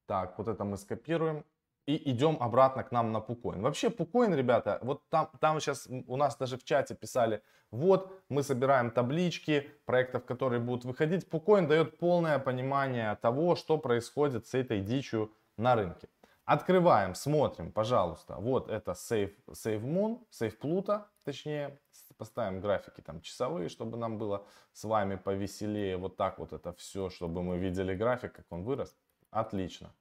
Так, 0.06 0.38
вот 0.38 0.46
это 0.46 0.62
мы 0.62 0.76
скопируем 0.76 1.44
и 1.90 2.10
идем 2.10 2.36
обратно 2.40 2.84
к 2.84 2.92
нам 2.92 3.12
на 3.12 3.20
Пукоин. 3.20 3.62
Вообще 3.62 3.90
Пукоин, 3.90 4.34
ребята, 4.34 4.78
вот 4.82 5.08
там, 5.08 5.30
там 5.40 5.60
сейчас 5.60 5.88
у 5.88 6.16
нас 6.16 6.36
даже 6.36 6.56
в 6.56 6.64
чате 6.64 6.94
писали, 6.94 7.42
вот 7.70 8.22
мы 8.28 8.42
собираем 8.42 8.90
таблички 8.90 9.70
проектов, 9.86 10.24
которые 10.24 10.60
будут 10.60 10.84
выходить. 10.84 11.28
Пукоин 11.28 11.66
дает 11.66 11.98
полное 11.98 12.38
понимание 12.38 13.16
того, 13.16 13.56
что 13.56 13.78
происходит 13.78 14.46
с 14.46 14.54
этой 14.54 14.80
дичью 14.80 15.32
на 15.56 15.74
рынке. 15.74 16.08
Открываем, 16.44 17.14
смотрим, 17.14 17.72
пожалуйста. 17.72 18.36
Вот 18.36 18.70
это 18.70 18.92
Save, 18.92 19.34
Save 19.48 19.82
Moon, 19.82 20.18
Save 20.30 20.58
Pluto, 20.58 21.04
точнее. 21.24 21.78
Поставим 22.18 22.60
графики 22.60 23.00
там 23.00 23.20
часовые, 23.20 23.68
чтобы 23.68 23.96
нам 23.96 24.18
было 24.18 24.44
с 24.72 24.84
вами 24.84 25.16
повеселее. 25.16 25.96
Вот 25.96 26.16
так 26.16 26.38
вот 26.38 26.52
это 26.52 26.72
все, 26.72 27.08
чтобы 27.08 27.42
мы 27.42 27.58
видели 27.58 27.94
график, 27.94 28.32
как 28.32 28.46
он 28.50 28.64
вырос. 28.64 28.94
Отлично. 29.30 29.94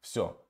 Все, 0.00 0.40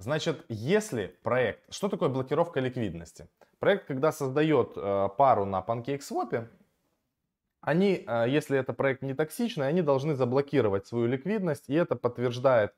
Значит, 0.00 0.46
если 0.48 1.14
проект... 1.22 1.72
Что 1.72 1.88
такое 1.88 2.08
блокировка 2.08 2.60
ликвидности? 2.60 3.28
Проект, 3.58 3.86
когда 3.86 4.12
создает 4.12 4.72
э, 4.76 5.08
пару 5.18 5.44
на 5.44 5.60
PancakeSwap, 5.60 6.48
они, 7.60 8.04
э, 8.06 8.24
если 8.26 8.58
это 8.58 8.72
проект 8.72 9.02
не 9.02 9.12
токсичный, 9.12 9.68
они 9.68 9.82
должны 9.82 10.14
заблокировать 10.14 10.86
свою 10.86 11.06
ликвидность, 11.06 11.68
и 11.68 11.74
это 11.74 11.96
подтверждает 11.96 12.72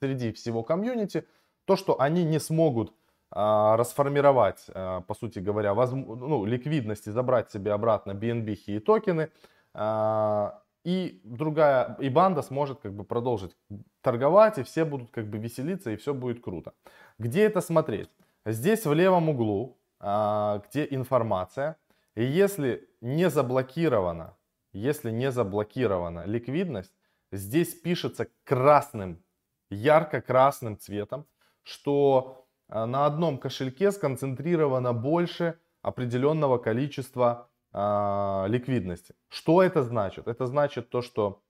среди 0.00 0.32
всего 0.32 0.62
комьюнити 0.62 1.26
то, 1.66 1.76
что 1.76 2.00
они 2.00 2.24
не 2.24 2.40
смогут 2.40 2.94
э, 3.36 3.74
расформировать, 3.76 4.64
э, 4.68 5.02
по 5.06 5.14
сути 5.14 5.40
говоря, 5.40 5.74
воз, 5.74 5.90
ну, 5.92 6.46
ликвидность 6.46 7.06
и 7.08 7.10
забрать 7.10 7.50
себе 7.50 7.72
обратно 7.72 8.12
BNB 8.12 8.54
и 8.54 8.78
токены, 8.78 9.28
э, 9.74 10.50
и 10.84 11.20
другая, 11.24 11.96
и 11.98 12.10
банда 12.10 12.42
сможет 12.42 12.80
как 12.80 12.92
бы 12.92 13.04
продолжить 13.04 13.56
торговать, 14.02 14.58
и 14.58 14.62
все 14.62 14.84
будут 14.84 15.10
как 15.10 15.28
бы 15.28 15.38
веселиться, 15.38 15.90
и 15.90 15.96
все 15.96 16.12
будет 16.12 16.42
круто. 16.42 16.74
Где 17.18 17.44
это 17.44 17.60
смотреть? 17.60 18.10
Здесь 18.46 18.84
в 18.84 18.92
левом 18.92 19.30
углу, 19.30 19.78
а, 19.98 20.62
где 20.68 20.86
информация, 20.90 21.76
и 22.14 22.22
если 22.22 22.88
не 23.00 23.30
заблокирована, 23.30 24.36
если 24.72 25.10
не 25.10 25.32
заблокирована 25.32 26.26
ликвидность, 26.26 26.92
здесь 27.32 27.74
пишется 27.74 28.28
красным, 28.44 29.24
ярко-красным 29.70 30.78
цветом, 30.78 31.26
что 31.62 32.46
а, 32.68 32.86
на 32.86 33.06
одном 33.06 33.38
кошельке 33.38 33.90
сконцентрировано 33.90 34.92
больше 34.92 35.58
определенного 35.80 36.58
количества 36.58 37.48
э, 37.74 38.44
ликвидности. 38.48 39.14
Что 39.28 39.62
это 39.62 39.82
значит? 39.82 40.28
Это 40.28 40.46
значит 40.46 40.88
то, 40.88 41.02
что 41.02 41.42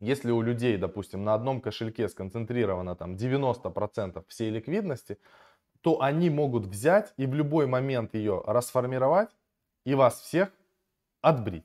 если 0.00 0.30
у 0.30 0.42
людей, 0.42 0.76
допустим, 0.76 1.24
на 1.24 1.34
одном 1.34 1.60
кошельке 1.60 2.08
сконцентрировано 2.08 2.94
там 2.94 3.14
90% 3.14 4.24
всей 4.28 4.50
ликвидности, 4.50 5.18
то 5.80 6.02
они 6.02 6.30
могут 6.30 6.66
взять 6.66 7.14
и 7.16 7.26
в 7.26 7.34
любой 7.34 7.66
момент 7.66 8.14
ее 8.14 8.42
расформировать 8.46 9.30
и 9.84 9.94
вас 9.94 10.20
всех 10.20 10.50
отбрить. 11.20 11.64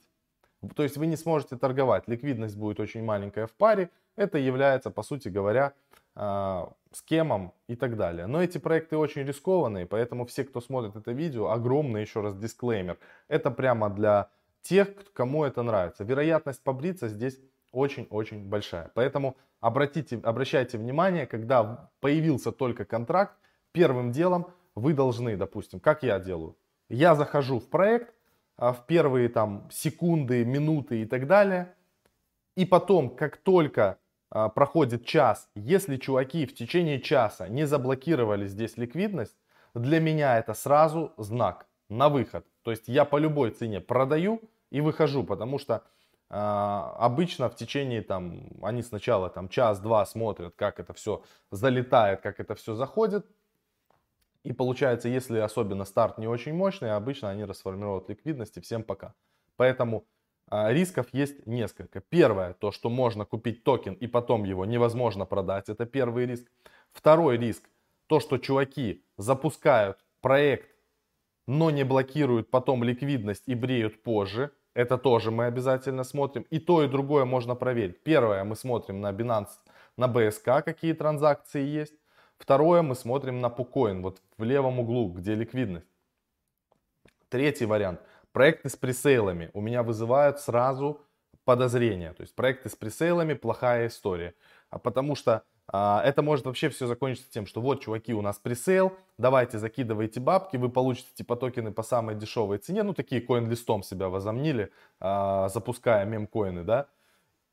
То 0.75 0.84
есть 0.84 0.98
вы 0.98 1.08
не 1.08 1.18
сможете 1.18 1.58
торговать, 1.58 2.08
ликвидность 2.08 2.56
будет 2.56 2.80
очень 2.80 3.03
маленькая 3.03 3.48
в 3.48 3.51
паре. 3.53 3.89
Это 4.15 4.38
является, 4.38 4.92
по 4.92 5.03
сути 5.03 5.27
говоря, 5.27 5.74
э, 6.15 6.65
схемам 6.91 7.53
и 7.67 7.75
так 7.75 7.98
далее. 7.98 8.27
Но 8.27 8.41
эти 8.41 8.58
проекты 8.58 8.98
очень 8.98 9.24
рискованные, 9.24 9.86
поэтому 9.86 10.25
все, 10.25 10.43
кто 10.43 10.62
смотрит 10.62 10.96
это 10.96 11.12
видео, 11.12 11.50
огромный 11.50 12.01
еще 12.01 12.22
раз 12.22 12.36
дисклеймер. 12.36 12.98
Это 13.27 13.51
прямо 13.51 13.89
для 13.89 14.29
тех, 14.62 14.89
кому 15.13 15.43
это 15.43 15.63
нравится. 15.63 16.03
Вероятность 16.03 16.63
побриться 16.63 17.08
здесь 17.08 17.39
очень-очень 17.72 18.48
большая. 18.48 18.91
Поэтому 18.93 19.36
обратите, 19.60 20.20
обращайте 20.24 20.77
внимание, 20.77 21.25
когда 21.25 21.89
появился 22.00 22.51
только 22.51 22.86
контракт, 22.86 23.36
первым 23.72 24.12
делом 24.12 24.48
вы 24.75 24.93
должны, 24.93 25.36
допустим, 25.38 25.79
как 25.79 26.03
я 26.03 26.20
делаю, 26.20 26.55
я 26.89 27.15
захожу 27.15 27.60
в 27.60 27.70
проект 27.70 28.13
а, 28.58 28.72
в 28.74 28.86
первые 28.86 29.29
там 29.29 29.67
секунды, 29.72 30.46
минуты 30.46 31.01
и 31.01 31.05
так 31.05 31.27
далее, 31.27 31.74
и 32.55 32.65
потом, 32.65 33.15
как 33.15 33.38
только 33.38 33.84
а, 33.84 33.98
проходит 34.55 35.05
час, 35.05 35.49
если 35.55 35.97
чуваки 35.97 36.45
в 36.45 36.55
течение 36.55 36.99
часа 36.99 37.47
не 37.47 37.65
заблокировали 37.65 38.47
здесь 38.47 38.77
ликвидность, 38.77 39.37
для 39.75 39.99
меня 39.99 40.37
это 40.37 40.53
сразу 40.53 41.13
знак 41.17 41.67
на 41.89 42.09
выход. 42.09 42.45
То 42.63 42.71
есть 42.71 42.87
я 42.87 43.05
по 43.05 43.17
любой 43.17 43.51
цене 43.51 43.79
продаю 43.79 44.41
и 44.71 44.81
выхожу, 44.81 45.23
потому 45.23 45.59
что 45.59 45.83
э, 46.29 46.35
обычно 46.35 47.49
в 47.49 47.55
течение 47.55 48.01
там, 48.01 48.49
они 48.61 48.81
сначала 48.81 49.29
там 49.29 49.49
час-два 49.49 50.05
смотрят, 50.05 50.55
как 50.55 50.79
это 50.79 50.93
все 50.93 51.23
залетает, 51.51 52.21
как 52.21 52.39
это 52.39 52.55
все 52.55 52.75
заходит. 52.75 53.25
И 54.43 54.53
получается, 54.53 55.09
если 55.09 55.39
особенно 55.39 55.85
старт 55.85 56.17
не 56.17 56.27
очень 56.27 56.53
мощный, 56.53 56.91
обычно 56.91 57.29
они 57.29 57.45
расформируют 57.45 58.09
ликвидность 58.09 58.57
и 58.57 58.61
всем 58.61 58.83
пока. 58.83 59.13
Поэтому 59.55 59.99
а, 59.99 60.12
рисков 60.53 61.07
есть 61.13 61.48
несколько. 61.48 62.01
Первое, 62.01 62.53
то, 62.53 62.72
что 62.72 62.89
можно 62.89 63.25
купить 63.25 63.63
токен 63.63 63.93
и 63.93 64.07
потом 64.07 64.43
его 64.43 64.65
невозможно 64.65 65.25
продать. 65.25 65.69
Это 65.69 65.86
первый 65.86 66.25
риск. 66.25 66.51
Второй 66.91 67.38
риск, 67.38 67.63
то, 68.07 68.19
что 68.19 68.38
чуваки 68.38 69.03
запускают 69.17 69.98
проект, 70.22 70.69
но 71.48 71.72
не 71.72 71.83
блокируют 71.83 72.51
потом 72.51 72.83
ликвидность 72.83 73.43
и 73.48 73.55
бреют 73.55 74.03
позже. 74.03 74.51
Это 74.75 74.98
тоже 74.98 75.31
мы 75.31 75.45
обязательно 75.45 76.03
смотрим. 76.03 76.45
И 76.51 76.60
то, 76.60 76.83
и 76.83 76.88
другое 76.88 77.25
можно 77.25 77.55
проверить. 77.55 78.03
Первое, 78.03 78.43
мы 78.43 78.55
смотрим 78.55 79.01
на 79.01 79.12
Binance, 79.12 79.50
на 79.98 80.05
BSK, 80.05 80.62
какие 80.62 80.93
транзакции 80.93 81.63
есть. 81.63 81.95
Второе, 82.38 82.81
мы 82.81 82.95
смотрим 82.95 83.39
на 83.39 83.48
PuCoin, 83.48 84.01
вот 84.01 84.22
в 84.38 84.43
левом 84.43 84.79
углу, 84.79 85.10
где 85.10 85.36
ликвидность. 85.36 85.88
Третий 87.29 87.65
вариант– 87.65 88.00
Проекты 88.33 88.69
с 88.69 88.75
пресейлами 88.75 89.51
у 89.53 89.61
меня 89.61 89.83
вызывают 89.83 90.39
сразу 90.39 90.99
подозрения. 91.45 92.13
То 92.13 92.21
есть 92.21 92.35
проекты 92.35 92.69
с 92.69 92.75
пресейлами 92.75 93.35
плохая 93.35 93.87
история. 93.87 94.33
А 94.69 94.79
потому 94.79 95.15
что 95.15 95.43
а, 95.67 96.01
это 96.03 96.23
может 96.23 96.45
вообще 96.45 96.69
все 96.69 96.87
закончиться 96.87 97.31
тем, 97.31 97.45
что 97.45 97.61
вот, 97.61 97.81
чуваки, 97.81 98.13
у 98.13 98.21
нас 98.21 98.37
пресейл, 98.37 98.93
давайте 99.17 99.59
закидывайте 99.59 100.19
бабки, 100.19 100.57
вы 100.57 100.69
получите 100.69 101.09
типа 101.13 101.35
токены 101.35 101.71
по 101.71 101.83
самой 101.83 102.15
дешевой 102.15 102.57
цене. 102.57 102.83
Ну, 102.83 102.93
такие 102.93 103.21
коин-листом 103.21 103.83
себя 103.83 104.09
возомнили, 104.09 104.71
а, 104.99 105.47
запуская 105.49 106.03
мем-коины, 106.05 106.63
да. 106.63 106.87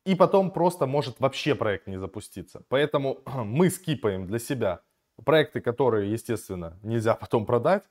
И 0.06 0.14
потом 0.14 0.50
просто 0.50 0.86
может 0.86 1.20
вообще 1.20 1.54
проект 1.54 1.86
не 1.88 1.98
запуститься. 1.98 2.62
Поэтому 2.68 3.20
мы 3.44 3.68
скипаем 3.68 4.26
для 4.26 4.38
себя 4.38 4.80
проекты, 5.24 5.60
которые, 5.60 6.10
естественно, 6.10 6.78
нельзя 6.82 7.14
потом 7.14 7.44
продать 7.44 7.84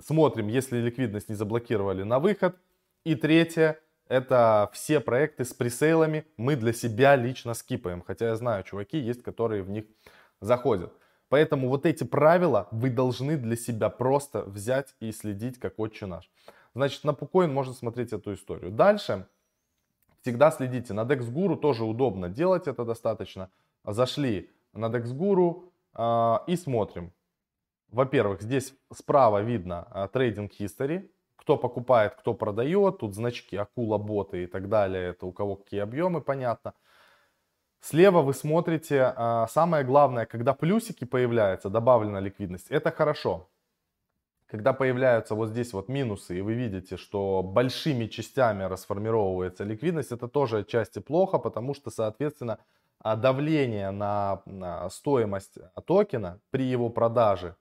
смотрим, 0.00 0.48
если 0.48 0.78
ликвидность 0.78 1.28
не 1.28 1.34
заблокировали 1.34 2.02
на 2.02 2.18
выход. 2.18 2.56
И 3.04 3.14
третье, 3.14 3.80
это 4.08 4.70
все 4.72 5.00
проекты 5.00 5.44
с 5.44 5.52
пресейлами 5.52 6.26
мы 6.36 6.56
для 6.56 6.72
себя 6.72 7.16
лично 7.16 7.54
скипаем. 7.54 8.02
Хотя 8.06 8.26
я 8.28 8.36
знаю, 8.36 8.64
чуваки 8.64 8.98
есть, 8.98 9.22
которые 9.22 9.62
в 9.62 9.70
них 9.70 9.84
заходят. 10.40 10.92
Поэтому 11.28 11.68
вот 11.68 11.86
эти 11.86 12.04
правила 12.04 12.68
вы 12.70 12.90
должны 12.90 13.36
для 13.36 13.56
себя 13.56 13.90
просто 13.90 14.42
взять 14.42 14.94
и 15.00 15.10
следить, 15.12 15.58
как 15.58 15.78
отче 15.78 16.06
наш. 16.06 16.30
Значит, 16.74 17.04
на 17.04 17.14
Пукоин 17.14 17.52
можно 17.52 17.72
смотреть 17.74 18.12
эту 18.12 18.34
историю. 18.34 18.70
Дальше 18.70 19.26
всегда 20.20 20.50
следите. 20.50 20.92
На 20.92 21.04
DexGuru 21.04 21.56
тоже 21.56 21.84
удобно 21.84 22.28
делать 22.28 22.68
это 22.68 22.84
достаточно. 22.84 23.50
Зашли 23.84 24.50
на 24.72 24.86
DexGuru 24.86 25.64
э, 25.94 26.38
и 26.48 26.56
смотрим. 26.56 27.12
Во-первых, 27.88 28.42
здесь 28.42 28.74
справа 28.92 29.42
видно 29.42 29.86
а, 29.90 30.08
трейдинг 30.08 30.52
history, 30.58 31.08
кто 31.36 31.56
покупает, 31.56 32.14
кто 32.16 32.34
продает, 32.34 32.98
тут 32.98 33.14
значки 33.14 33.56
акула, 33.56 33.98
боты 33.98 34.44
и 34.44 34.46
так 34.46 34.68
далее, 34.68 35.10
это 35.10 35.26
у 35.26 35.32
кого 35.32 35.56
какие 35.56 35.80
объемы, 35.80 36.20
понятно. 36.20 36.74
Слева 37.80 38.22
вы 38.22 38.34
смотрите, 38.34 39.12
а, 39.16 39.46
самое 39.46 39.84
главное, 39.84 40.26
когда 40.26 40.54
плюсики 40.54 41.04
появляются, 41.04 41.70
добавлена 41.70 42.18
ликвидность, 42.18 42.66
это 42.68 42.90
хорошо. 42.90 43.48
Когда 44.46 44.72
появляются 44.72 45.34
вот 45.34 45.50
здесь 45.50 45.72
вот 45.72 45.88
минусы, 45.88 46.38
и 46.38 46.40
вы 46.40 46.54
видите, 46.54 46.96
что 46.96 47.42
большими 47.42 48.06
частями 48.06 48.64
расформировывается 48.64 49.64
ликвидность, 49.64 50.12
это 50.12 50.26
тоже 50.28 50.58
отчасти 50.58 50.98
плохо, 50.98 51.38
потому 51.38 51.74
что, 51.74 51.90
соответственно, 51.90 52.58
а, 52.98 53.14
давление 53.14 53.92
на, 53.92 54.42
на 54.46 54.90
стоимость 54.90 55.58
токена 55.86 56.40
при 56.50 56.64
его 56.64 56.90
продаже 56.90 57.54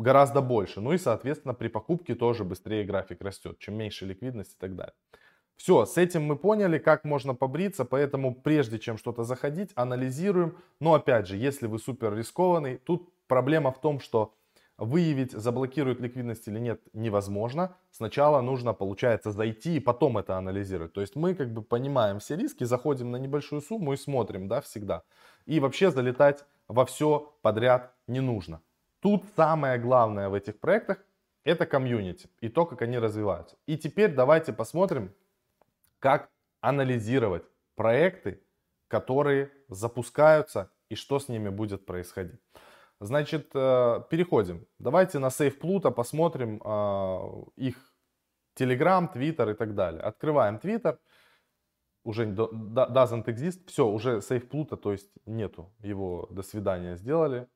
гораздо 0.00 0.40
больше. 0.40 0.80
Ну 0.80 0.92
и, 0.92 0.98
соответственно, 0.98 1.54
при 1.54 1.68
покупке 1.68 2.14
тоже 2.14 2.44
быстрее 2.44 2.84
график 2.84 3.22
растет, 3.22 3.58
чем 3.58 3.74
меньше 3.74 4.06
ликвидность 4.06 4.54
и 4.54 4.58
так 4.58 4.74
далее. 4.74 4.94
Все, 5.56 5.84
с 5.84 5.98
этим 5.98 6.24
мы 6.24 6.36
поняли, 6.36 6.78
как 6.78 7.04
можно 7.04 7.34
побриться, 7.34 7.84
поэтому 7.84 8.34
прежде 8.34 8.78
чем 8.78 8.96
что-то 8.96 9.24
заходить, 9.24 9.72
анализируем. 9.74 10.56
Но 10.80 10.94
опять 10.94 11.26
же, 11.26 11.36
если 11.36 11.66
вы 11.66 11.78
супер 11.78 12.14
рискованный, 12.14 12.78
тут 12.78 13.12
проблема 13.26 13.70
в 13.70 13.80
том, 13.80 14.00
что 14.00 14.34
выявить, 14.78 15.32
заблокирует 15.32 16.00
ликвидность 16.00 16.48
или 16.48 16.58
нет, 16.58 16.80
невозможно. 16.94 17.76
Сначала 17.90 18.40
нужно, 18.40 18.72
получается, 18.72 19.32
зайти 19.32 19.76
и 19.76 19.80
потом 19.80 20.16
это 20.16 20.38
анализировать. 20.38 20.94
То 20.94 21.02
есть 21.02 21.14
мы 21.14 21.34
как 21.34 21.52
бы 21.52 21.60
понимаем 21.60 22.20
все 22.20 22.36
риски, 22.36 22.64
заходим 22.64 23.10
на 23.10 23.16
небольшую 23.16 23.60
сумму 23.60 23.92
и 23.92 23.98
смотрим, 23.98 24.48
да, 24.48 24.62
всегда. 24.62 25.02
И 25.44 25.60
вообще 25.60 25.90
залетать 25.90 26.46
во 26.68 26.86
все 26.86 27.34
подряд 27.42 27.94
не 28.06 28.20
нужно. 28.20 28.62
Тут 29.00 29.24
самое 29.36 29.78
главное 29.78 30.28
в 30.28 30.34
этих 30.34 30.60
проектах 30.60 30.98
это 31.44 31.66
комьюнити 31.66 32.28
и 32.40 32.48
то, 32.48 32.66
как 32.66 32.82
они 32.82 32.98
развиваются. 32.98 33.56
И 33.66 33.78
теперь 33.78 34.14
давайте 34.14 34.52
посмотрим, 34.52 35.14
как 35.98 36.30
анализировать 36.60 37.44
проекты, 37.76 38.42
которые 38.88 39.50
запускаются 39.68 40.70
и 40.90 40.94
что 40.94 41.18
с 41.18 41.28
ними 41.28 41.48
будет 41.48 41.86
происходить. 41.86 42.40
Значит, 43.00 43.50
э, 43.54 44.02
переходим. 44.10 44.66
Давайте 44.78 45.18
на 45.18 45.30
Сейф 45.30 45.58
Плута 45.58 45.90
посмотрим 45.90 46.60
э, 46.62 47.44
их 47.56 47.76
Telegram, 48.58 49.10
Twitter 49.10 49.52
и 49.52 49.54
так 49.54 49.74
далее. 49.74 50.02
Открываем 50.02 50.56
Twitter. 50.56 50.98
Уже 52.04 52.26
doesn't 52.26 53.24
exist. 53.24 53.66
Все, 53.66 53.86
уже 53.86 54.20
Сейф 54.20 54.48
Плута, 54.48 54.76
то 54.76 54.92
есть 54.92 55.10
нету 55.24 55.72
его. 55.78 56.28
До 56.30 56.42
свидания 56.42 56.96
сделали. 56.96 57.46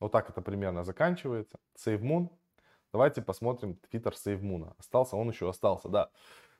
Вот 0.00 0.12
так 0.12 0.30
это 0.30 0.40
примерно 0.42 0.84
заканчивается. 0.84 1.58
Save 1.76 2.00
Moon. 2.00 2.28
Давайте 2.92 3.22
посмотрим 3.22 3.78
Twitter 3.92 4.12
Save 4.12 4.40
Moon. 4.40 4.72
Остался, 4.78 5.16
он 5.16 5.28
еще 5.30 5.48
остался, 5.48 5.88
да. 5.88 6.10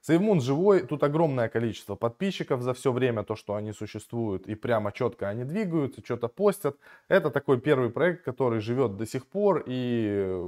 Сейвмун 0.00 0.40
живой, 0.40 0.87
тут 0.87 1.02
огромное 1.02 1.49
количество 1.49 1.97
подписчиков 1.97 2.62
за 2.62 2.73
все 2.73 2.92
время, 2.92 3.25
то, 3.25 3.35
что 3.35 3.54
они 3.54 3.73
существуют, 3.73 4.47
и 4.47 4.54
прямо 4.54 4.92
четко 4.92 5.28
они 5.28 5.45
двигаются, 5.45 6.02
что-то 6.04 6.28
постят. 6.28 6.76
Это 7.09 7.30
такой 7.30 7.61
первый 7.61 7.90
проект, 7.90 8.25
который 8.25 8.61
живет 8.61 8.97
до 8.97 9.07
сих 9.07 9.26
пор, 9.26 9.64
и 9.66 10.40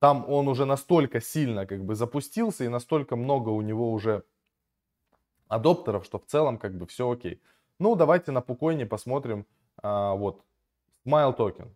там 0.00 0.28
он 0.28 0.48
уже 0.48 0.66
настолько 0.66 1.20
сильно 1.20 1.66
как 1.66 1.84
бы 1.84 1.94
запустился, 1.94 2.64
и 2.64 2.68
настолько 2.68 3.16
много 3.16 3.48
у 3.48 3.62
него 3.62 3.90
уже 3.90 4.22
адоптеров, 5.48 6.04
что 6.04 6.18
в 6.18 6.26
целом 6.26 6.58
как 6.58 6.76
бы 6.76 6.86
все 6.86 7.10
окей. 7.10 7.40
Ну, 7.78 7.96
давайте 7.96 8.32
на 8.32 8.42
Пукойне 8.42 8.86
посмотрим, 8.86 9.46
а, 9.82 10.14
вот, 10.14 10.44
Smile 11.06 11.36
Token, 11.36 11.70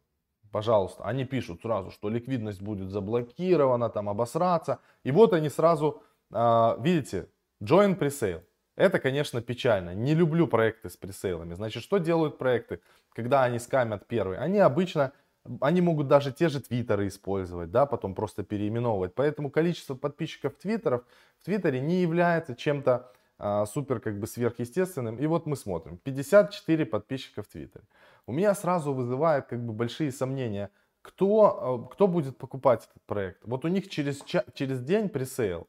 пожалуйста. 0.57 1.05
Они 1.05 1.27
пишут 1.27 1.61
сразу, 1.61 1.91
что 1.91 2.09
ликвидность 2.09 2.63
будет 2.63 2.89
заблокирована, 2.89 3.91
там 3.91 4.09
обосраться, 4.09 4.79
и 5.05 5.11
вот 5.11 5.35
они 5.35 5.51
сразу 5.51 6.03
а, 6.33 6.79
видите, 6.81 7.29
join 7.63 7.99
presale. 7.99 8.41
Это, 8.75 8.99
конечно, 8.99 9.43
печально. 9.43 9.95
Не 9.95 10.15
люблю 10.15 10.47
проекты 10.47 10.89
с 10.89 10.97
пресейлами. 10.97 11.53
Значит, 11.53 11.83
что 11.83 11.99
делают 11.99 12.39
проекты, 12.39 12.81
когда 13.15 13.45
они 13.45 13.59
скамят 13.59 14.07
первые? 14.07 14.41
Они 14.41 14.59
обычно, 14.59 15.13
они 15.61 15.83
могут 15.83 16.09
даже 16.09 16.33
те 16.33 16.49
же 16.49 16.61
твиттеры 16.61 17.07
использовать, 17.09 17.71
да, 17.71 17.85
потом 17.85 18.15
просто 18.15 18.43
переименовывать. 18.43 19.15
Поэтому 19.15 19.51
количество 19.51 19.95
подписчиков 19.95 20.55
твиттеров 20.55 21.03
в 21.39 21.45
твиттере 21.45 21.81
не 21.81 22.01
является 22.01 22.55
чем-то 22.55 23.13
а, 23.39 23.67
супер 23.67 24.01
как 24.01 24.19
бы 24.19 24.27
сверхъестественным. 24.27 25.19
И 25.19 25.27
вот 25.27 25.47
мы 25.47 25.57
смотрим, 25.57 25.99
54 25.99 26.87
подписчика 26.87 27.43
в 27.43 27.47
твиттере. 27.47 27.85
У 28.27 28.33
меня 28.33 28.55
сразу 28.55 28.93
вызывает 28.93 29.47
как 29.47 29.65
бы 29.65 29.73
большие 29.73 30.11
сомнения, 30.13 30.71
кто, 31.03 31.87
а, 31.87 31.89
кто 31.89 32.09
будет 32.09 32.39
покупать 32.39 32.85
этот 32.85 33.03
проект. 33.05 33.45
Вот 33.45 33.65
у 33.65 33.69
них 33.69 33.89
через, 33.89 34.23
через 34.55 34.81
день 34.81 35.09
пресейл. 35.09 35.69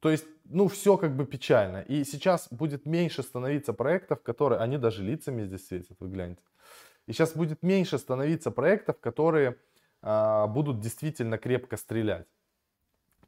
То 0.00 0.10
есть, 0.10 0.26
ну, 0.44 0.68
все 0.68 0.96
как 0.96 1.16
бы 1.16 1.26
печально. 1.26 1.78
И 1.82 2.04
сейчас 2.04 2.48
будет 2.50 2.86
меньше 2.86 3.22
становиться 3.22 3.72
проектов, 3.72 4.22
которые, 4.22 4.60
они 4.60 4.78
даже 4.78 5.02
лицами 5.02 5.44
здесь 5.44 5.66
светят, 5.66 5.96
вы 6.00 6.08
гляньте. 6.08 6.42
И 7.06 7.12
сейчас 7.12 7.34
будет 7.34 7.62
меньше 7.62 7.98
становиться 7.98 8.50
проектов, 8.50 9.00
которые 9.00 9.56
а, 10.02 10.46
будут 10.46 10.80
действительно 10.80 11.38
крепко 11.38 11.76
стрелять. 11.76 12.26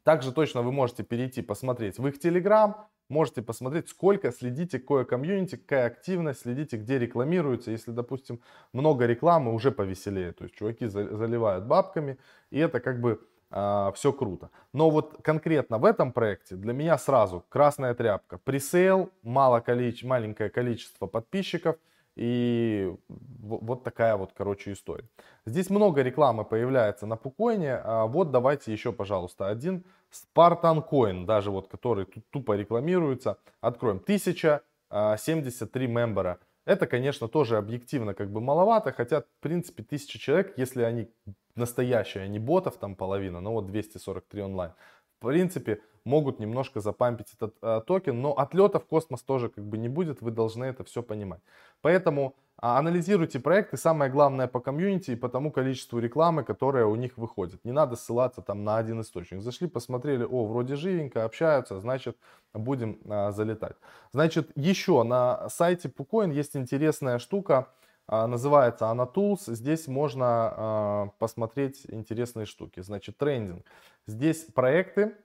Также 0.09 0.31
точно 0.31 0.63
вы 0.63 0.71
можете 0.71 1.03
перейти, 1.03 1.43
посмотреть 1.43 1.99
в 1.99 2.07
их 2.07 2.17
Телеграм, 2.17 2.87
можете 3.09 3.43
посмотреть, 3.43 3.89
сколько, 3.89 4.31
следите, 4.31 4.79
какое 4.79 5.05
комьюнити, 5.05 5.55
какая 5.55 5.85
активность, 5.85 6.41
следите, 6.41 6.77
где 6.77 6.97
рекламируется. 6.97 7.69
Если, 7.69 7.91
допустим, 7.91 8.39
много 8.73 9.05
рекламы, 9.05 9.53
уже 9.53 9.69
повеселее. 9.69 10.31
То 10.31 10.45
есть 10.45 10.55
чуваки 10.55 10.87
заливают 10.87 11.65
бабками, 11.65 12.17
и 12.49 12.57
это 12.57 12.79
как 12.79 13.01
бы 13.01 13.21
а, 13.51 13.91
все 13.91 14.11
круто. 14.11 14.49
Но 14.73 14.89
вот 14.89 15.21
конкретно 15.21 15.77
в 15.77 15.85
этом 15.85 16.11
проекте 16.11 16.55
для 16.55 16.73
меня 16.73 16.97
сразу 16.97 17.45
красная 17.47 17.93
тряпка. 17.93 18.39
Пресейл, 18.39 19.11
мало 19.21 19.59
количе, 19.59 20.07
маленькое 20.07 20.49
количество 20.49 21.05
подписчиков 21.05 21.75
и 22.19 22.93
вот 23.07 23.83
такая 23.83 24.17
вот, 24.17 24.33
короче, 24.33 24.73
история. 24.73 25.07
Здесь 25.45 25.69
много 25.69 26.01
рекламы 26.01 26.43
появляется 26.43 27.05
на 27.05 27.15
Пукоине. 27.15 27.75
А 27.75 28.07
вот 28.07 28.31
давайте 28.31 28.73
еще, 28.73 28.91
пожалуйста, 28.91 29.47
один 29.47 29.85
Spartan 30.11 30.87
Coin, 30.87 31.25
даже 31.25 31.51
вот 31.51 31.67
который 31.67 32.05
тут 32.05 32.23
тупо 32.29 32.55
рекламируется. 32.55 33.37
Откроем. 33.61 33.97
1073 33.97 35.87
мембера. 35.87 36.39
Это, 36.65 36.87
конечно, 36.87 37.27
тоже 37.27 37.57
объективно 37.57 38.13
как 38.13 38.31
бы 38.31 38.41
маловато, 38.41 38.91
хотя, 38.91 39.21
в 39.21 39.25
принципе, 39.39 39.83
1000 39.83 40.19
человек, 40.19 40.53
если 40.57 40.83
они 40.83 41.09
настоящие, 41.55 42.23
а 42.23 42.27
не 42.27 42.39
ботов 42.39 42.77
там 42.77 42.95
половина, 42.95 43.41
но 43.41 43.53
вот 43.53 43.67
243 43.67 44.41
онлайн. 44.43 44.71
В 45.19 45.25
принципе, 45.25 45.81
могут 46.05 46.39
немножко 46.39 46.79
запампить 46.79 47.33
этот 47.33 47.55
э, 47.61 47.81
токен, 47.85 48.21
но 48.21 48.33
отлета 48.33 48.79
в 48.79 48.85
космос 48.85 49.21
тоже 49.21 49.49
как 49.49 49.65
бы 49.65 49.77
не 49.77 49.89
будет, 49.89 50.21
вы 50.21 50.31
должны 50.31 50.65
это 50.65 50.83
все 50.83 51.03
понимать. 51.03 51.41
Поэтому 51.81 52.21
а, 52.29 52.33
анализируйте 52.61 53.39
проекты, 53.39 53.77
самое 53.77 54.11
главное 54.11 54.47
по 54.47 54.59
комьюнити 54.59 55.11
и 55.11 55.15
по 55.15 55.29
тому 55.29 55.51
количеству 55.51 55.99
рекламы, 55.99 56.43
которая 56.43 56.85
у 56.85 56.95
них 56.95 57.17
выходит. 57.17 57.63
Не 57.63 57.71
надо 57.71 57.95
ссылаться 57.95 58.41
там 58.41 58.63
на 58.63 58.77
один 58.77 59.01
источник. 59.01 59.41
Зашли, 59.41 59.67
посмотрели, 59.67 60.23
о, 60.23 60.45
вроде 60.45 60.75
живенько, 60.75 61.23
общаются, 61.23 61.79
значит, 61.79 62.17
будем 62.53 62.99
а, 63.09 63.31
залетать. 63.31 63.77
Значит, 64.11 64.51
еще 64.55 65.03
на 65.03 65.47
сайте 65.49 65.87
Pucoin 65.87 66.33
есть 66.33 66.57
интересная 66.57 67.17
штука, 67.19 67.69
а, 68.07 68.27
называется 68.27 68.87
она 68.87 69.03
Tools. 69.03 69.53
Здесь 69.53 69.87
можно 69.87 70.25
а, 70.27 71.07
посмотреть 71.19 71.85
интересные 71.87 72.45
штуки. 72.45 72.81
Значит, 72.81 73.17
трендинг. 73.17 73.65
Здесь 74.05 74.45
проекты 74.45 75.15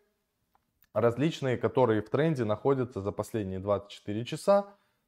различные, 0.92 1.56
которые 1.56 2.02
в 2.02 2.10
тренде 2.10 2.44
находятся 2.44 3.00
за 3.00 3.10
последние 3.10 3.58
24 3.58 4.24
часа. 4.24 4.66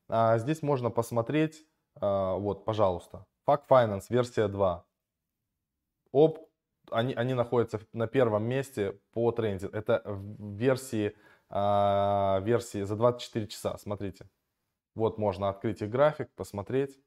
А, 0.08 0.38
здесь 0.38 0.62
можно 0.62 0.90
посмотреть 0.90 1.62
а, 1.62 1.75
вот, 2.00 2.64
пожалуйста, 2.64 3.26
Fact 3.46 3.62
Finance, 3.68 4.06
версия 4.08 4.48
2. 4.48 4.84
Оп, 6.12 6.48
они, 6.90 7.14
они 7.14 7.34
находятся 7.34 7.80
на 7.92 8.06
первом 8.06 8.44
месте 8.44 8.98
по 9.12 9.32
тренде. 9.32 9.68
Это 9.72 10.02
в 10.04 10.56
версии, 10.56 11.16
а, 11.48 12.40
версии 12.44 12.82
за 12.82 12.96
24 12.96 13.46
часа, 13.46 13.76
смотрите. 13.78 14.28
Вот 14.94 15.18
можно 15.18 15.48
открыть 15.48 15.82
их 15.82 15.90
график, 15.90 16.30
посмотреть. 16.34 16.98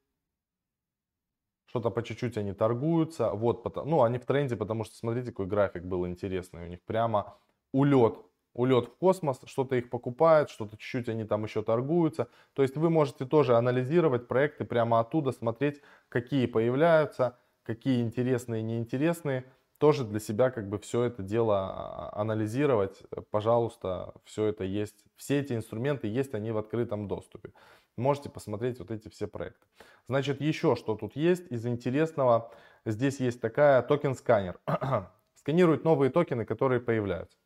Что-то 1.66 1.90
по 1.90 2.02
чуть-чуть 2.02 2.36
они 2.36 2.52
торгуются. 2.52 3.30
Вот, 3.30 3.64
ну, 3.84 4.02
они 4.02 4.18
в 4.18 4.26
тренде, 4.26 4.56
потому 4.56 4.84
что, 4.84 4.96
смотрите, 4.96 5.30
какой 5.30 5.46
график 5.46 5.84
был 5.84 6.06
интересный. 6.06 6.64
У 6.64 6.66
них 6.66 6.82
прямо 6.82 7.36
улет 7.72 8.18
улет 8.54 8.86
в 8.86 8.96
космос, 8.96 9.40
что-то 9.46 9.76
их 9.76 9.90
покупает, 9.90 10.50
что-то 10.50 10.76
чуть-чуть 10.76 11.08
они 11.08 11.24
там 11.24 11.44
еще 11.44 11.62
торгуются. 11.62 12.28
То 12.54 12.62
есть 12.62 12.76
вы 12.76 12.90
можете 12.90 13.24
тоже 13.24 13.56
анализировать 13.56 14.28
проекты 14.28 14.64
прямо 14.64 15.00
оттуда, 15.00 15.32
смотреть, 15.32 15.80
какие 16.08 16.46
появляются, 16.46 17.38
какие 17.62 18.02
интересные 18.02 18.60
и 18.60 18.64
неинтересные. 18.64 19.44
Тоже 19.78 20.04
для 20.04 20.20
себя 20.20 20.50
как 20.50 20.68
бы 20.68 20.78
все 20.78 21.04
это 21.04 21.22
дело 21.22 21.58
а, 21.58 22.20
анализировать. 22.20 23.02
Пожалуйста, 23.30 24.12
все 24.24 24.44
это 24.44 24.62
есть. 24.62 25.04
Все 25.16 25.40
эти 25.40 25.54
инструменты 25.54 26.06
есть, 26.06 26.34
они 26.34 26.50
в 26.52 26.58
открытом 26.58 27.08
доступе. 27.08 27.52
Можете 27.96 28.28
посмотреть 28.28 28.78
вот 28.78 28.90
эти 28.90 29.08
все 29.08 29.26
проекты. 29.26 29.66
Значит, 30.06 30.42
еще 30.42 30.76
что 30.76 30.96
тут 30.96 31.16
есть 31.16 31.50
из 31.50 31.64
интересного. 31.64 32.52
Здесь 32.84 33.20
есть 33.20 33.40
такая 33.40 33.80
токен-сканер. 33.80 34.60
Сканирует 35.34 35.84
новые 35.84 36.10
токены, 36.10 36.44
которые 36.44 36.80
появляются. 36.80 37.38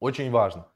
Очень 0.00 0.30
важно. 0.30 0.66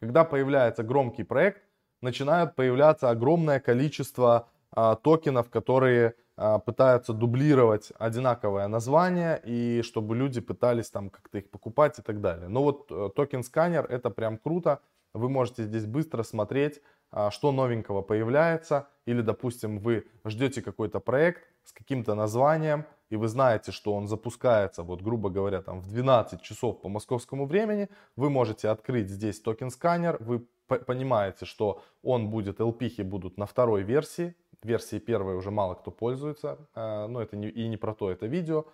Когда 0.00 0.24
появляется 0.24 0.82
громкий 0.82 1.22
проект, 1.22 1.62
начинает 2.00 2.56
появляться 2.56 3.10
огромное 3.10 3.60
количество 3.60 4.48
а, 4.72 4.96
токенов, 4.96 5.50
которые 5.50 6.14
а, 6.36 6.58
пытаются 6.58 7.12
дублировать 7.12 7.92
одинаковое 7.98 8.66
название 8.66 9.40
и 9.44 9.82
чтобы 9.82 10.16
люди 10.16 10.40
пытались 10.40 10.90
там 10.90 11.10
как-то 11.10 11.38
их 11.38 11.50
покупать 11.50 11.98
и 11.98 12.02
так 12.02 12.20
далее. 12.20 12.48
Но 12.48 12.62
вот 12.64 12.90
э, 12.90 13.10
токен 13.14 13.44
сканер 13.44 13.86
это 13.88 14.10
прям 14.10 14.38
круто. 14.38 14.80
Вы 15.14 15.28
можете 15.28 15.64
здесь 15.64 15.86
быстро 15.86 16.24
смотреть, 16.24 16.80
а, 17.12 17.30
что 17.30 17.52
новенького 17.52 18.02
появляется. 18.02 18.88
Или, 19.06 19.20
допустим, 19.20 19.78
вы 19.78 20.06
ждете 20.24 20.62
какой-то 20.62 20.98
проект 20.98 21.42
с 21.64 21.72
каким-то 21.72 22.14
названием, 22.14 22.84
и 23.10 23.16
вы 23.16 23.28
знаете, 23.28 23.72
что 23.72 23.94
он 23.94 24.08
запускается, 24.08 24.82
вот 24.82 25.02
грубо 25.02 25.28
говоря, 25.28 25.60
там 25.62 25.80
в 25.80 25.88
12 25.88 26.40
часов 26.42 26.80
по 26.80 26.88
московскому 26.88 27.46
времени, 27.46 27.88
вы 28.16 28.30
можете 28.30 28.68
открыть 28.68 29.10
здесь 29.10 29.40
токен 29.40 29.70
сканер, 29.70 30.16
вы 30.20 30.46
понимаете, 30.66 31.44
что 31.44 31.82
он 32.02 32.30
будет, 32.30 32.60
LP 32.60 33.04
будут 33.04 33.36
на 33.36 33.46
второй 33.46 33.82
версии, 33.82 34.34
версии 34.62 34.98
первой 34.98 35.36
уже 35.36 35.50
мало 35.50 35.74
кто 35.74 35.90
пользуется, 35.90 36.58
э, 36.74 37.06
но 37.06 37.20
это 37.20 37.36
не, 37.36 37.48
и 37.48 37.68
не 37.68 37.76
про 37.76 37.94
то 37.94 38.10
это 38.10 38.26
видео. 38.26 38.64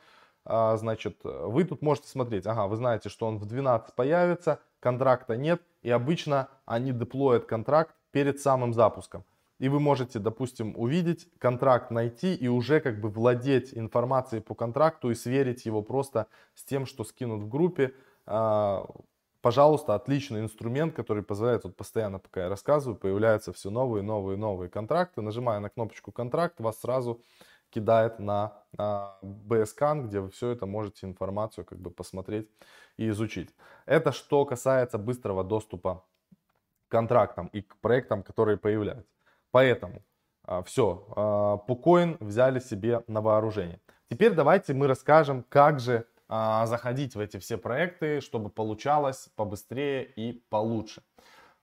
А, 0.44 0.76
значит, 0.76 1.18
вы 1.24 1.64
тут 1.64 1.82
можете 1.82 2.08
смотреть, 2.08 2.46
ага, 2.46 2.66
вы 2.68 2.76
знаете, 2.76 3.08
что 3.08 3.26
он 3.26 3.38
в 3.38 3.46
12 3.46 3.94
появится, 3.94 4.60
контракта 4.80 5.36
нет, 5.36 5.60
и 5.82 5.90
обычно 5.90 6.48
они 6.64 6.92
деплоят 6.92 7.44
контракт 7.44 7.94
перед 8.12 8.40
самым 8.40 8.72
запуском. 8.72 9.24
И 9.58 9.68
вы 9.68 9.80
можете, 9.80 10.18
допустим, 10.18 10.74
увидеть 10.76 11.28
контракт, 11.38 11.90
найти 11.90 12.34
и 12.34 12.48
уже 12.48 12.80
как 12.80 13.00
бы 13.00 13.08
владеть 13.08 13.76
информацией 13.76 14.40
по 14.40 14.54
контракту 14.54 15.10
и 15.10 15.14
сверить 15.14 15.66
его 15.66 15.82
просто 15.82 16.28
с 16.54 16.64
тем, 16.64 16.86
что 16.86 17.04
скинут 17.04 17.42
в 17.42 17.48
группе. 17.48 17.92
А, 18.26 18.86
пожалуйста, 19.40 19.94
отличный 19.94 20.40
инструмент, 20.40 20.94
который 20.94 21.24
позволяет, 21.24 21.64
вот 21.64 21.76
постоянно, 21.76 22.20
пока 22.20 22.42
я 22.42 22.48
рассказываю, 22.48 22.96
появляются 22.96 23.52
все 23.52 23.70
новые, 23.70 24.02
новые, 24.02 24.36
новые 24.36 24.70
контракты. 24.70 25.22
Нажимая 25.22 25.58
на 25.58 25.70
кнопочку 25.70 26.12
контракт, 26.12 26.60
вас 26.60 26.80
сразу 26.80 27.20
кидает 27.70 28.18
на, 28.18 28.62
на 28.72 29.18
BSCAN, 29.22 30.06
где 30.06 30.20
вы 30.20 30.30
все 30.30 30.50
это 30.50 30.66
можете 30.66 31.06
информацию 31.06 31.64
как 31.64 31.78
бы 31.80 31.90
посмотреть 31.90 32.48
и 32.96 33.08
изучить. 33.08 33.54
Это 33.86 34.12
что 34.12 34.44
касается 34.44 34.98
быстрого 34.98 35.44
доступа 35.44 36.04
к 36.88 36.90
контрактам 36.90 37.48
и 37.48 37.62
к 37.62 37.76
проектам, 37.80 38.22
которые 38.22 38.56
появляются. 38.56 39.17
Поэтому 39.50 40.02
а, 40.48 40.62
все, 40.62 41.06
а, 41.14 41.56
Пукоин 41.58 42.16
взяли 42.20 42.58
себе 42.58 43.02
на 43.06 43.20
вооружение. 43.20 43.80
Теперь 44.10 44.32
давайте 44.32 44.72
мы 44.72 44.86
расскажем, 44.86 45.44
как 45.48 45.78
же 45.78 46.06
а, 46.26 46.64
заходить 46.64 47.14
в 47.14 47.20
эти 47.20 47.38
все 47.38 47.58
проекты, 47.58 48.22
чтобы 48.22 48.48
получалось 48.48 49.28
побыстрее 49.36 50.04
и 50.04 50.42
получше. 50.48 51.02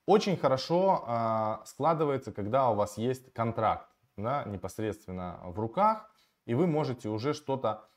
Очень 0.05 0.37
хорошо 0.37 1.63
складывается, 1.65 2.31
когда 2.31 2.69
у 2.69 2.75
вас 2.75 2.95
есть 2.99 3.33
контракт 3.33 3.89
да, 4.17 4.43
непосредственно 4.43 5.39
в 5.45 5.59
руках, 5.59 6.11
и 6.45 6.53
вы 6.53 6.67
можете 6.67 7.09
уже 7.09 7.33
что-то 7.33 7.87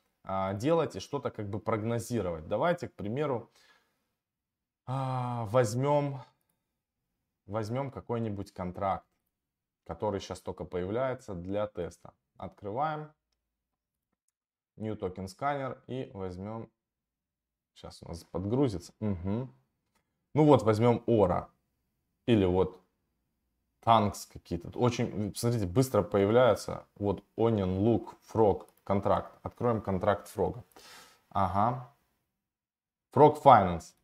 делать 0.54 0.96
и 0.96 1.00
что-то 1.00 1.30
как 1.30 1.50
бы 1.50 1.60
прогнозировать. 1.60 2.48
Давайте, 2.48 2.88
к 2.88 2.94
примеру, 2.94 3.50
возьмем, 4.86 6.22
возьмем 7.44 7.90
какой-нибудь 7.90 8.52
контракт, 8.52 9.07
который 9.88 10.20
сейчас 10.20 10.40
только 10.42 10.64
появляется 10.64 11.34
для 11.34 11.66
теста. 11.66 12.12
Открываем. 12.36 13.10
New 14.76 14.94
Token 14.94 15.26
Scanner 15.26 15.80
и 15.86 16.10
возьмем, 16.12 16.70
сейчас 17.74 18.02
у 18.02 18.08
нас 18.08 18.22
подгрузится. 18.24 18.92
Угу. 19.00 19.48
Ну 20.34 20.44
вот 20.44 20.62
возьмем 20.62 21.02
Ора 21.06 21.48
или 22.26 22.44
вот 22.44 22.80
Танкс 23.80 24.26
какие-то. 24.26 24.78
Очень, 24.78 25.34
смотрите, 25.34 25.66
быстро 25.66 26.02
появляются. 26.02 26.86
Вот 26.96 27.24
Onion, 27.38 27.78
Look, 27.80 28.14
Frog, 28.30 28.68
контракт. 28.84 29.38
Откроем 29.42 29.80
контракт 29.80 30.30
Frog. 30.36 30.62
Ага. 31.30 31.90
Frog 33.14 33.42
Finance. 33.42 33.94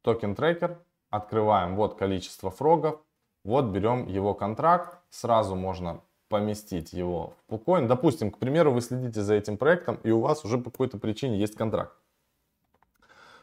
Токен 0.00 0.34
трекер. 0.34 0.82
Открываем. 1.10 1.76
Вот 1.76 1.98
количество 1.98 2.50
фрогов. 2.50 3.05
Вот 3.46 3.66
берем 3.66 4.08
его 4.08 4.34
контракт. 4.34 4.98
Сразу 5.08 5.54
можно 5.54 6.00
поместить 6.28 6.92
его 6.92 7.34
в 7.46 7.54
PuCoin. 7.54 7.86
Допустим, 7.86 8.32
к 8.32 8.38
примеру, 8.38 8.72
вы 8.72 8.80
следите 8.80 9.22
за 9.22 9.34
этим 9.34 9.56
проектом, 9.56 10.00
и 10.02 10.10
у 10.10 10.18
вас 10.18 10.44
уже 10.44 10.58
по 10.58 10.70
какой-то 10.70 10.98
причине 10.98 11.38
есть 11.38 11.54
контракт. 11.54 11.92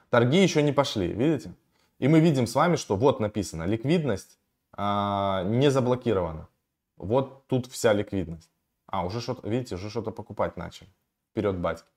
Торги 0.10 0.44
еще 0.44 0.62
не 0.62 0.74
пошли, 0.74 1.08
видите? 1.08 1.54
И 2.00 2.10
мы 2.10 2.20
видим 2.20 2.48
с 2.48 2.56
вами, 2.56 2.76
что 2.76 2.98
вот 2.98 3.22
написано, 3.22 3.64
ликвидность 3.64 4.38
а, 4.74 5.44
не 5.46 5.72
заблокирована. 5.72 6.50
Вот 6.98 7.48
тут 7.48 7.68
вся 7.68 7.94
ликвидность. 7.94 8.52
А, 8.88 9.06
уже 9.06 9.22
что-то, 9.22 9.48
видите, 9.48 9.76
уже 9.76 9.90
что-то 9.90 10.12
покупать 10.12 10.58
начали. 10.58 10.90
Вперед, 11.32 11.58
батьки. 11.60 11.88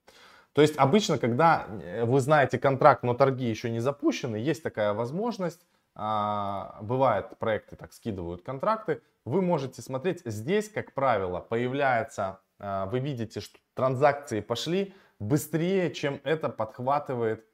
То 0.53 0.63
есть 0.63 0.79
обычно, 0.79 1.19
когда 1.19 1.67
э, 1.83 2.05
вы 2.05 2.21
знаете 2.21 2.57
контракт, 2.57 3.03
но 3.03 3.15
торги 3.15 3.51
еще 3.51 3.69
не 3.69 3.81
запущены, 3.81 4.37
есть 4.37 4.63
такая 4.63 4.95
возможность 4.95 5.67
а, 5.99 6.79
бывает, 6.83 7.39
проекты 7.39 7.75
так 7.75 7.95
скидывают 7.95 8.43
контракты, 8.43 9.01
вы 9.25 9.41
можете 9.41 9.81
смотреть, 9.81 10.21
здесь, 10.27 10.69
как 10.69 10.93
правило, 10.93 11.41
появляется, 11.41 12.41
а, 12.59 12.85
вы 12.85 12.99
видите, 12.99 13.41
что 13.41 13.59
транзакции 13.73 14.41
пошли 14.41 14.95
быстрее, 15.19 15.91
чем 15.95 16.21
это 16.23 16.51
подхватывает 16.51 17.47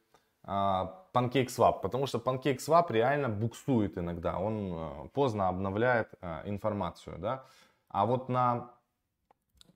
а, 0.42 1.07
PancakeSwap, 1.14 1.83
потому 1.83 2.07
что 2.07 2.18
PancakeSwap 2.18 2.92
реально 2.92 3.28
буксует 3.28 3.96
иногда, 3.96 4.38
он 4.40 5.09
поздно 5.11 5.48
обновляет 5.48 6.12
информацию, 6.44 7.18
да, 7.18 7.44
а 7.90 8.07
вот 8.07 8.28
на 8.28 8.72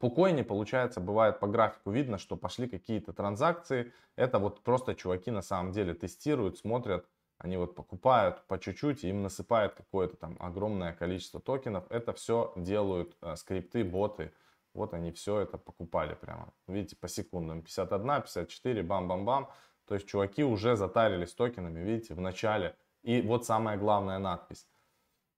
Пукоине, 0.00 0.42
получается, 0.42 1.00
бывает 1.00 1.38
по 1.38 1.46
графику 1.46 1.92
видно, 1.92 2.18
что 2.18 2.36
пошли 2.36 2.66
какие-то 2.66 3.12
транзакции, 3.12 3.92
это 4.16 4.40
вот 4.40 4.62
просто 4.62 4.96
чуваки 4.96 5.30
на 5.30 5.40
самом 5.40 5.70
деле 5.70 5.94
тестируют, 5.94 6.58
смотрят, 6.58 7.06
они 7.38 7.56
вот 7.56 7.74
покупают 7.74 8.46
по 8.46 8.58
чуть-чуть, 8.58 9.04
им 9.04 9.22
насыпают 9.22 9.74
какое-то 9.74 10.16
там 10.16 10.36
огромное 10.40 10.92
количество 10.92 11.40
токенов. 11.40 11.84
Это 11.90 12.12
все 12.12 12.52
делают 12.56 13.16
э, 13.20 13.36
скрипты, 13.36 13.84
боты. 13.84 14.32
Вот 14.72 14.94
они 14.94 15.12
все 15.12 15.40
это 15.40 15.58
покупали 15.58 16.14
прямо. 16.14 16.52
Видите, 16.66 16.96
по 16.96 17.08
секундам. 17.08 17.62
51, 17.62 18.22
54, 18.22 18.82
бам-бам-бам. 18.82 19.50
То 19.86 19.94
есть 19.94 20.06
чуваки 20.06 20.44
уже 20.44 20.76
затарились 20.76 21.34
токенами, 21.34 21.80
видите, 21.80 22.14
в 22.14 22.20
начале. 22.20 22.76
И 23.02 23.22
вот 23.22 23.46
самая 23.46 23.76
главная 23.76 24.18
надпись. 24.18 24.66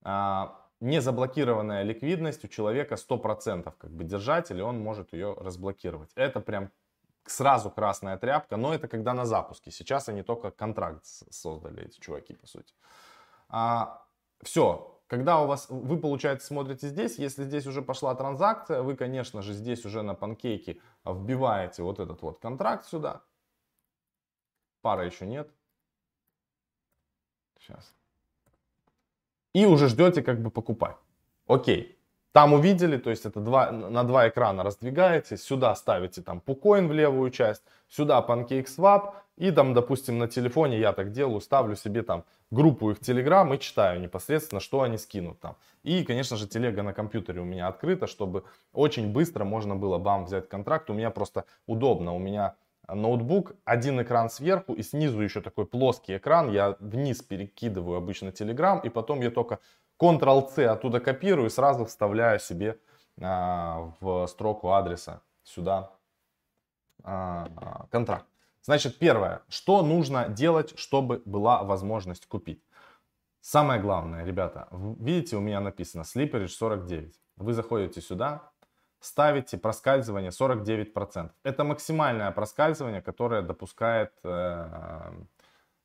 А, 0.03 0.69
незаблокированная 0.81 1.83
ликвидность 1.83 2.45
у 2.45 2.49
человека 2.49 2.95
100% 2.95 3.75
как 3.77 3.91
бы 3.91 4.05
держатель, 4.05 4.63
он 4.63 4.79
может 4.81 5.13
ее 5.13 5.35
разблокировать. 5.35 6.11
Это 6.15 6.41
прям 6.41 6.71
сразу 7.31 7.71
красная 7.71 8.17
тряпка, 8.17 8.57
но 8.57 8.75
это 8.75 8.88
когда 8.88 9.14
на 9.14 9.25
запуске. 9.25 9.71
Сейчас 9.71 10.09
они 10.09 10.23
только 10.23 10.51
контракт 10.51 11.05
создали, 11.05 11.87
эти 11.87 12.01
чуваки, 12.01 12.35
по 12.35 12.47
сути. 12.47 12.75
А, 13.49 14.05
все, 14.43 15.01
когда 15.09 15.41
у 15.41 15.47
вас, 15.47 15.67
вы, 15.71 15.99
получается, 15.99 16.47
смотрите 16.47 16.88
здесь, 16.88 17.19
если 17.19 17.45
здесь 17.45 17.67
уже 17.67 17.83
пошла 17.83 18.14
транзакция, 18.14 18.83
вы, 18.83 18.95
конечно 18.95 19.43
же, 19.43 19.55
здесь 19.55 19.85
уже 19.85 20.03
на 20.03 20.14
панкейке 20.14 20.81
вбиваете 21.05 21.83
вот 21.83 21.99
этот 21.99 22.23
вот 22.23 22.38
контракт 22.38 22.87
сюда. 22.87 23.23
Пара 24.83 25.07
еще 25.07 25.27
нет. 25.27 25.51
Сейчас. 27.59 27.95
И 29.55 29.67
уже 29.67 29.88
ждете 29.88 30.23
как 30.23 30.41
бы 30.41 30.51
покупать. 30.51 30.97
Окей. 31.47 31.98
Там 32.38 32.53
увидели, 32.53 32.98
то 32.98 33.11
есть 33.11 33.27
это 33.27 33.40
два, 33.40 33.72
на 33.72 34.05
два 34.05 34.29
экрана 34.29 34.62
раздвигаете, 34.62 35.37
сюда 35.37 35.74
ставите 35.74 36.22
там 36.22 36.40
PuCoin 36.46 36.87
в 36.87 36.92
левую 36.92 37.33
часть, 37.33 37.64
сюда 37.88 38.24
PancakeSwap, 38.24 39.14
и 39.37 39.51
там, 39.51 39.74
допустим, 39.74 40.18
на 40.18 40.29
телефоне 40.29 40.79
я 40.79 40.92
так 40.92 41.11
делаю, 41.11 41.40
ставлю 41.40 41.74
себе 41.74 42.03
там 42.03 42.22
группу 42.53 42.92
их 42.92 42.98
Telegram 43.01 43.53
и 43.53 43.59
читаю 43.59 44.01
непосредственно, 44.01 44.61
что 44.61 44.83
они 44.83 44.98
скинут 44.98 45.40
там. 45.40 45.57
И, 45.83 46.05
конечно 46.05 46.37
же, 46.37 46.46
телега 46.46 46.85
на 46.85 46.92
компьютере 46.92 47.40
у 47.40 47.44
меня 47.44 47.66
открыта, 47.66 48.07
чтобы 48.07 48.44
очень 48.72 49.12
быстро 49.12 49.42
можно 49.42 49.74
было 49.74 49.98
бам 49.98 50.27
взять 50.27 50.48
контракт. 50.48 50.88
У 50.90 50.94
меня 50.94 51.11
просто 51.11 51.44
удобно, 51.66 52.14
у 52.14 52.20
меня 52.20 52.55
ноутбук, 52.87 53.57
один 53.64 54.01
экран 54.01 54.31
сверху 54.31 54.74
и 54.74 54.85
снизу 54.85 55.20
еще 55.20 55.40
такой 55.40 55.66
плоский 55.66 56.16
экран. 56.16 56.53
Я 56.53 56.77
вниз 56.79 57.20
перекидываю 57.20 57.96
обычно 57.98 58.29
Telegram 58.29 58.81
и 58.85 58.88
потом 58.90 59.22
я 59.22 59.33
только 59.33 59.59
Ctrl-C 60.01 60.67
оттуда 60.67 61.01
копирую 61.01 61.47
и 61.47 61.51
сразу 61.51 61.85
вставляю 61.85 62.39
себе 62.39 62.79
а, 63.21 63.93
в 64.01 64.27
строку 64.27 64.73
адреса 64.73 65.23
сюда 65.43 65.91
а, 67.03 67.87
контракт. 67.91 68.27
Значит, 68.63 68.99
первое, 68.99 69.43
что 69.49 69.83
нужно 69.83 70.29
делать, 70.29 70.79
чтобы 70.79 71.23
была 71.25 71.63
возможность 71.63 72.27
купить. 72.27 72.63
Самое 73.41 73.81
главное, 73.81 74.25
ребята, 74.25 74.69
видите, 74.71 75.37
у 75.37 75.41
меня 75.41 75.61
написано 75.61 76.03
Slipperage 76.03 76.49
49. 76.49 77.15
Вы 77.37 77.53
заходите 77.55 78.01
сюда, 78.01 78.51
ставите 79.01 79.59
проскальзывание 79.59 80.31
49%. 80.31 81.31
Это 81.45 81.65
максимальное 81.65 82.31
проскальзывание, 82.33 83.01
которое 83.01 83.43
допускает 83.43 84.13
э, 84.25 85.13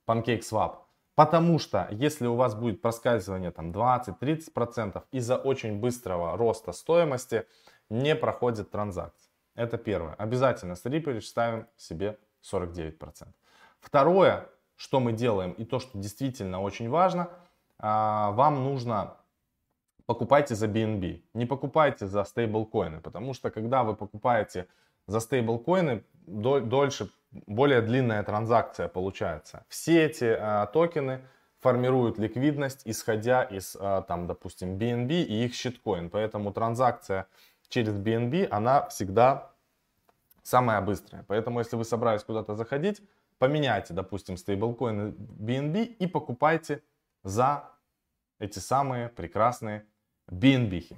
PancakeSwap. 0.07 0.77
Потому 1.15 1.59
что 1.59 1.87
если 1.91 2.25
у 2.25 2.35
вас 2.35 2.55
будет 2.55 2.81
проскальзывание 2.81 3.51
там 3.51 3.71
20-30% 3.71 5.03
из-за 5.11 5.37
очень 5.37 5.79
быстрого 5.79 6.37
роста 6.37 6.71
стоимости, 6.71 7.45
не 7.89 8.15
проходит 8.15 8.71
транзакция. 8.71 9.31
Это 9.55 9.77
первое. 9.77 10.15
Обязательно 10.15 10.75
с 10.75 10.81
ставим 11.21 11.67
себе 11.77 12.17
49%. 12.51 13.27
Второе, 13.79 14.49
что 14.75 14.99
мы 14.99 15.13
делаем 15.13 15.51
и 15.51 15.65
то, 15.65 15.79
что 15.79 15.97
действительно 15.97 16.61
очень 16.61 16.89
важно, 16.89 17.29
а, 17.77 18.31
вам 18.31 18.63
нужно 18.63 19.17
покупайте 20.05 20.55
за 20.55 20.67
BNB, 20.67 21.23
не 21.33 21.45
покупайте 21.45 22.07
за 22.07 22.23
стейблкоины, 22.23 23.01
потому 23.01 23.33
что 23.33 23.51
когда 23.51 23.83
вы 23.83 23.95
покупаете 23.95 24.67
за 25.07 25.19
стейблкоины, 25.19 26.03
дольше, 26.25 27.09
более 27.47 27.81
длинная 27.81 28.23
транзакция 28.23 28.87
получается. 28.87 29.65
Все 29.67 30.05
эти 30.05 30.35
а, 30.39 30.65
токены 30.67 31.21
формируют 31.59 32.17
ликвидность, 32.19 32.81
исходя 32.85 33.43
из, 33.43 33.75
а, 33.79 34.01
там, 34.01 34.27
допустим, 34.27 34.77
BNB 34.77 35.23
и 35.23 35.45
их 35.45 35.55
щиткоин. 35.55 36.09
Поэтому 36.09 36.51
транзакция 36.51 37.27
через 37.69 37.93
BNB, 37.93 38.47
она 38.49 38.87
всегда 38.89 39.51
самая 40.43 40.81
быстрая. 40.81 41.23
Поэтому, 41.27 41.59
если 41.59 41.75
вы 41.75 41.85
собрались 41.85 42.23
куда-то 42.23 42.55
заходить, 42.55 43.01
поменяйте, 43.39 43.93
допустим, 43.93 44.37
стейблкоины 44.37 45.13
BNB 45.17 45.83
и 45.83 46.07
покупайте 46.07 46.83
за 47.23 47.69
эти 48.39 48.59
самые 48.59 49.09
прекрасные 49.09 49.85
BNB. 50.27 50.97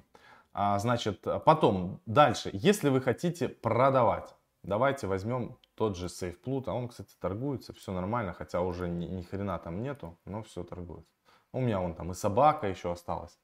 А, 0.54 0.80
значит, 0.80 1.26
потом, 1.46 2.02
дальше, 2.06 2.50
если 2.54 2.90
вы 2.90 3.02
хотите 3.02 3.48
продавать, 3.50 4.34
давайте 4.64 5.08
возьмем 5.08 5.58
тот 5.76 5.96
же 5.98 6.08
SafePlut, 6.08 6.64
а 6.68 6.74
он, 6.74 6.88
кстати, 6.88 7.16
торгуется, 7.20 7.74
все 7.74 7.92
нормально, 7.92 8.34
хотя 8.34 8.62
уже 8.62 8.88
ни, 8.88 9.06
ни 9.06 9.22
хрена 9.22 9.60
там 9.60 9.82
нету, 9.82 10.18
но 10.26 10.42
все 10.44 10.64
торгуется. 10.64 11.14
У 11.52 11.62
меня 11.62 11.80
вон 11.80 11.96
там 11.96 12.12
и 12.12 12.14
собака 12.14 12.68
еще 12.68 12.92
осталась. 12.92 13.40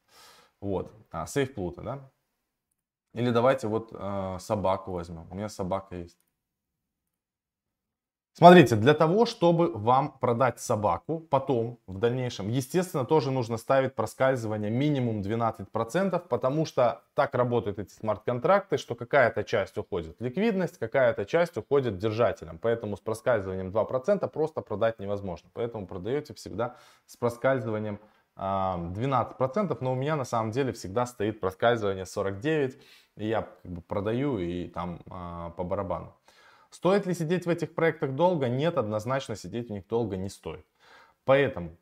Вот, 0.59 0.91
а, 1.11 1.25
SafePlut, 1.25 1.81
да? 1.83 2.11
Или 3.13 3.31
давайте 3.31 3.67
вот 3.67 3.89
э, 3.91 4.37
собаку 4.39 4.91
возьмем. 4.91 5.27
У 5.31 5.35
меня 5.35 5.49
собака 5.49 5.95
есть. 5.97 6.17
Смотрите, 8.33 8.77
для 8.77 8.93
того, 8.93 9.25
чтобы 9.25 9.73
вам 9.73 10.17
продать 10.19 10.61
собаку 10.61 11.19
потом, 11.19 11.79
в 11.85 11.99
дальнейшем, 11.99 12.47
естественно, 12.47 13.03
тоже 13.03 13.29
нужно 13.29 13.57
ставить 13.57 13.93
проскальзывание 13.93 14.71
минимум 14.71 15.21
12%, 15.21 16.17
потому 16.29 16.65
что 16.65 17.03
так 17.13 17.35
работают 17.35 17.79
эти 17.79 17.91
смарт-контракты, 17.91 18.77
что 18.77 18.95
какая-то 18.95 19.43
часть 19.43 19.77
уходит 19.77 20.15
в 20.17 20.23
ликвидность, 20.23 20.77
какая-то 20.77 21.25
часть 21.25 21.57
уходит 21.57 21.97
держателям. 21.97 22.57
Поэтому 22.57 22.95
с 22.95 23.01
проскальзыванием 23.01 23.69
2% 23.69 24.29
просто 24.29 24.61
продать 24.61 24.99
невозможно. 24.99 25.49
Поэтому 25.53 25.85
продаете 25.85 26.33
всегда 26.33 26.77
с 27.07 27.17
проскальзыванием 27.17 27.99
12%, 28.37 29.77
но 29.81 29.91
у 29.91 29.95
меня 29.95 30.15
на 30.15 30.23
самом 30.23 30.51
деле 30.51 30.71
всегда 30.71 31.05
стоит 31.05 31.41
проскальзывание 31.41 32.05
49%, 32.05 32.79
и 33.17 33.27
я 33.27 33.41
как 33.41 33.71
бы 33.71 33.81
продаю 33.81 34.39
и 34.39 34.69
там 34.69 35.01
а, 35.09 35.49
по 35.51 35.65
барабану. 35.65 36.15
Стоит 36.71 37.05
ли 37.05 37.13
сидеть 37.13 37.45
в 37.45 37.49
этих 37.49 37.75
проектах 37.75 38.15
долго? 38.15 38.47
Нет, 38.47 38.77
однозначно 38.77 39.35
сидеть 39.35 39.67
в 39.67 39.71
них 39.71 39.87
долго 39.87 40.15
не 40.15 40.29
стоит. 40.29 40.65
Поэтому 41.25 41.77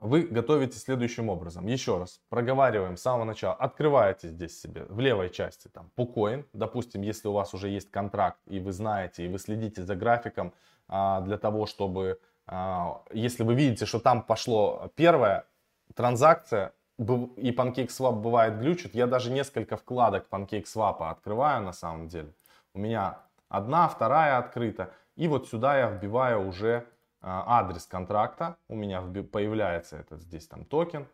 вы 0.00 0.22
готовите 0.22 0.78
следующим 0.78 1.28
образом. 1.28 1.66
Еще 1.66 1.98
раз, 1.98 2.20
проговариваем 2.28 2.96
с 2.96 3.02
самого 3.02 3.24
начала. 3.24 3.54
Открываете 3.54 4.28
здесь 4.28 4.60
себе 4.60 4.84
в 4.88 4.98
левой 5.00 5.30
части 5.30 5.68
там 5.68 5.90
PuCoin. 5.96 6.44
Допустим, 6.52 7.02
если 7.02 7.28
у 7.28 7.32
вас 7.32 7.54
уже 7.54 7.68
есть 7.68 7.90
контракт 7.90 8.38
и 8.46 8.60
вы 8.60 8.72
знаете, 8.72 9.24
и 9.24 9.28
вы 9.28 9.38
следите 9.38 9.82
за 9.82 9.94
графиком 9.94 10.52
а, 10.88 11.20
для 11.20 11.38
того, 11.38 11.66
чтобы, 11.66 12.20
а, 12.46 13.02
если 13.12 13.42
вы 13.42 13.54
видите, 13.54 13.86
что 13.86 14.00
там 14.00 14.22
пошло 14.22 14.92
первая 14.94 15.46
транзакция, 15.94 16.72
и 16.98 17.52
PancakeSwap 17.52 18.20
бывает 18.20 18.58
глючит, 18.58 18.94
я 18.94 19.06
даже 19.06 19.30
несколько 19.30 19.76
вкладок 19.76 20.26
PancakeSwap 20.30 21.08
открываю 21.10 21.62
на 21.62 21.72
самом 21.72 22.08
деле. 22.08 22.34
У 22.74 22.80
меня 22.80 23.20
Одна, 23.48 23.88
вторая 23.88 24.38
открыта. 24.38 24.92
И 25.16 25.28
вот 25.28 25.48
сюда 25.48 25.78
я 25.78 25.90
вбиваю 25.90 26.46
уже 26.46 26.86
а, 27.20 27.60
адрес 27.60 27.86
контракта. 27.86 28.56
У 28.68 28.76
меня 28.76 29.00
появляется 29.02 29.96
этот 29.96 30.22
здесь 30.22 30.46
там 30.46 30.64
токен. 30.64 31.06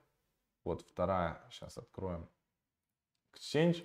Вот 0.64 0.82
вторая, 0.82 1.40
сейчас 1.50 1.78
откроем. 1.78 2.28
Exchange. 3.34 3.84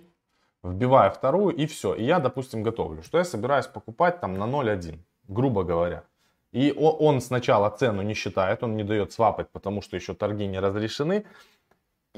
Вбиваю 0.63 1.11
вторую 1.11 1.55
и 1.55 1.65
все. 1.65 1.93
И 1.93 2.03
я, 2.03 2.19
допустим, 2.19 2.63
готовлю, 2.63 3.01
что 3.03 3.17
я 3.17 3.23
собираюсь 3.23 3.67
покупать 3.67 4.19
там 4.19 4.33
на 4.33 4.43
0.1, 4.43 4.99
грубо 5.27 5.63
говоря. 5.63 6.03
И 6.51 6.73
он 6.73 7.21
сначала 7.21 7.69
цену 7.69 8.01
не 8.01 8.13
считает, 8.15 8.63
он 8.63 8.75
не 8.75 8.83
дает 8.83 9.11
свапать, 9.11 9.49
потому 9.49 9.81
что 9.81 9.95
еще 9.95 10.13
торги 10.13 10.47
не 10.47 10.59
разрешены. 10.59 11.25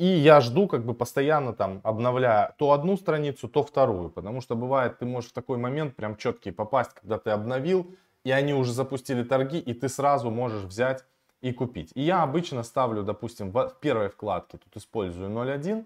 И 0.02 0.06
я 0.06 0.42
жду, 0.42 0.68
как 0.68 0.84
бы 0.84 0.96
постоянно 0.96 1.54
там 1.54 1.80
обновляя 1.84 2.56
то 2.58 2.72
одну 2.72 2.98
страницу, 2.98 3.48
то 3.48 3.62
вторую. 3.62 4.10
Потому 4.10 4.42
что 4.42 4.56
бывает, 4.56 4.98
ты 4.98 5.06
можешь 5.06 5.30
в 5.30 5.34
такой 5.34 5.60
момент 5.60 5.96
прям 5.96 6.18
четкий 6.18 6.50
попасть, 6.50 6.96
когда 6.96 7.20
ты 7.20 7.30
обновил, 7.30 7.86
и 8.24 8.32
они 8.32 8.56
уже 8.56 8.74
запустили 8.74 9.22
торги, 9.22 9.60
и 9.60 9.76
ты 9.76 9.90
сразу 9.90 10.32
можешь 10.32 10.64
взять 10.64 11.06
и 11.42 11.54
купить. 11.54 11.92
И 11.94 12.02
я 12.02 12.24
обычно 12.24 12.64
ставлю, 12.64 13.04
допустим, 13.04 13.52
в 13.52 13.76
первой 13.80 14.10
вкладке 14.10 14.58
тут 14.58 14.76
использую 14.76 15.30
0.1, 15.30 15.86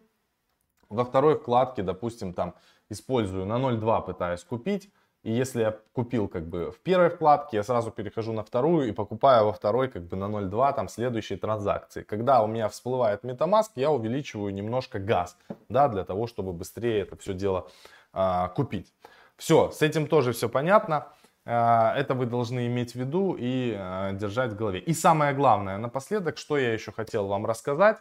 во 0.88 1.04
второй 1.04 1.38
вкладке, 1.38 1.84
допустим, 1.84 2.34
там 2.34 2.54
использую 2.88 3.45
на 3.45 3.58
0.2 3.58 4.06
пытаюсь 4.06 4.45
купить, 4.45 4.89
и 5.26 5.32
если 5.32 5.62
я 5.62 5.76
купил 5.94 6.28
как 6.28 6.46
бы 6.46 6.72
в 6.72 6.80
первой 6.82 7.10
вкладке, 7.10 7.58
я 7.58 7.64
сразу 7.64 7.90
перехожу 7.90 8.32
на 8.32 8.44
вторую 8.44 8.88
и 8.88 8.92
покупаю 8.92 9.46
во 9.46 9.54
второй 9.54 9.88
как 9.88 10.04
бы 10.04 10.16
на 10.16 10.26
0.2 10.26 10.76
там 10.76 10.88
следующие 10.88 11.40
транзакции. 11.40 12.04
Когда 12.04 12.44
у 12.44 12.48
меня 12.48 12.70
всплывает 12.70 13.24
MetaMask, 13.24 13.72
я 13.74 13.90
увеличиваю 13.90 14.54
немножко 14.54 15.00
газ, 15.00 15.36
да, 15.68 15.88
для 15.88 16.04
того, 16.04 16.28
чтобы 16.28 16.54
быстрее 16.54 17.02
это 17.02 17.18
все 17.18 17.34
дело 17.34 17.68
а, 18.14 18.50
купить. 18.50 18.94
Все, 19.36 19.72
с 19.72 19.82
этим 19.82 20.06
тоже 20.06 20.32
все 20.32 20.48
понятно. 20.48 21.08
А, 21.44 21.96
это 21.98 22.14
вы 22.14 22.28
должны 22.28 22.68
иметь 22.68 22.92
в 22.92 22.96
виду 22.96 23.36
и 23.36 23.76
а, 23.76 24.12
держать 24.12 24.52
в 24.52 24.56
голове. 24.56 24.78
И 24.78 24.94
самое 24.94 25.34
главное, 25.34 25.80
напоследок, 25.80 26.38
что 26.38 26.56
я 26.56 26.72
еще 26.72 26.92
хотел 26.92 27.26
вам 27.26 27.48
рассказать, 27.48 27.98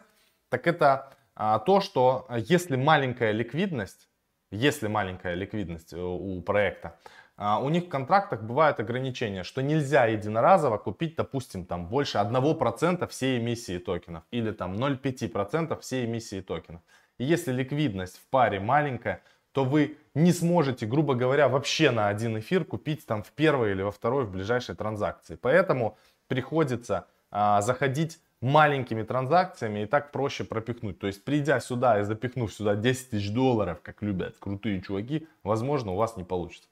так 0.49 0.67
это 0.67 1.11
а, 1.33 1.57
то, 1.57 1.81
что 1.81 2.27
если 2.29 2.75
маленькая 2.75 3.31
ликвидность, 3.31 4.09
если 4.51 4.87
маленькая 4.87 5.33
ликвидность 5.33 5.93
э, 5.93 5.97
у 5.99 6.41
проекта, 6.41 6.97
а, 7.37 7.59
у 7.59 7.69
них 7.69 7.85
в 7.85 7.89
контрактах 7.89 8.43
бывают 8.43 8.79
ограничения, 8.79 9.43
что 9.43 9.61
нельзя 9.61 10.05
единоразово 10.05 10.77
купить, 10.77 11.15
допустим, 11.15 11.65
там 11.65 11.87
больше 11.87 12.17
1% 12.17 13.07
всей 13.07 13.39
эмиссии 13.39 13.77
токенов 13.77 14.23
или 14.31 14.51
там 14.51 14.75
0,5% 14.75 15.79
всей 15.81 16.05
эмиссии 16.05 16.41
токенов. 16.41 16.81
И 17.17 17.25
если 17.25 17.51
ликвидность 17.51 18.17
в 18.17 18.27
паре 18.29 18.59
маленькая, 18.59 19.21
то 19.51 19.63
вы 19.63 19.97
не 20.13 20.31
сможете, 20.31 20.85
грубо 20.85 21.15
говоря, 21.15 21.47
вообще 21.47 21.91
на 21.91 22.07
один 22.07 22.39
эфир 22.39 22.65
купить 22.65 23.05
там 23.05 23.23
в 23.23 23.31
первой 23.31 23.71
или 23.71 23.81
во 23.81 23.91
второй 23.91 24.25
в 24.25 24.31
ближайшей 24.31 24.75
транзакции. 24.75 25.35
Поэтому 25.35 25.97
приходится 26.27 27.07
а, 27.31 27.61
заходить 27.61 28.19
маленькими 28.41 29.03
транзакциями 29.03 29.83
и 29.83 29.85
так 29.85 30.11
проще 30.11 30.43
пропихнуть. 30.43 30.99
То 30.99 31.07
есть, 31.07 31.23
придя 31.23 31.59
сюда 31.59 31.99
и 31.99 32.03
запихнув 32.03 32.53
сюда 32.53 32.75
10 32.75 33.09
тысяч 33.11 33.31
долларов, 33.31 33.79
как 33.81 34.01
любят 34.01 34.35
крутые 34.39 34.81
чуваки, 34.81 35.27
возможно, 35.43 35.91
у 35.91 35.95
вас 35.95 36.17
не 36.17 36.23
получится. 36.23 36.67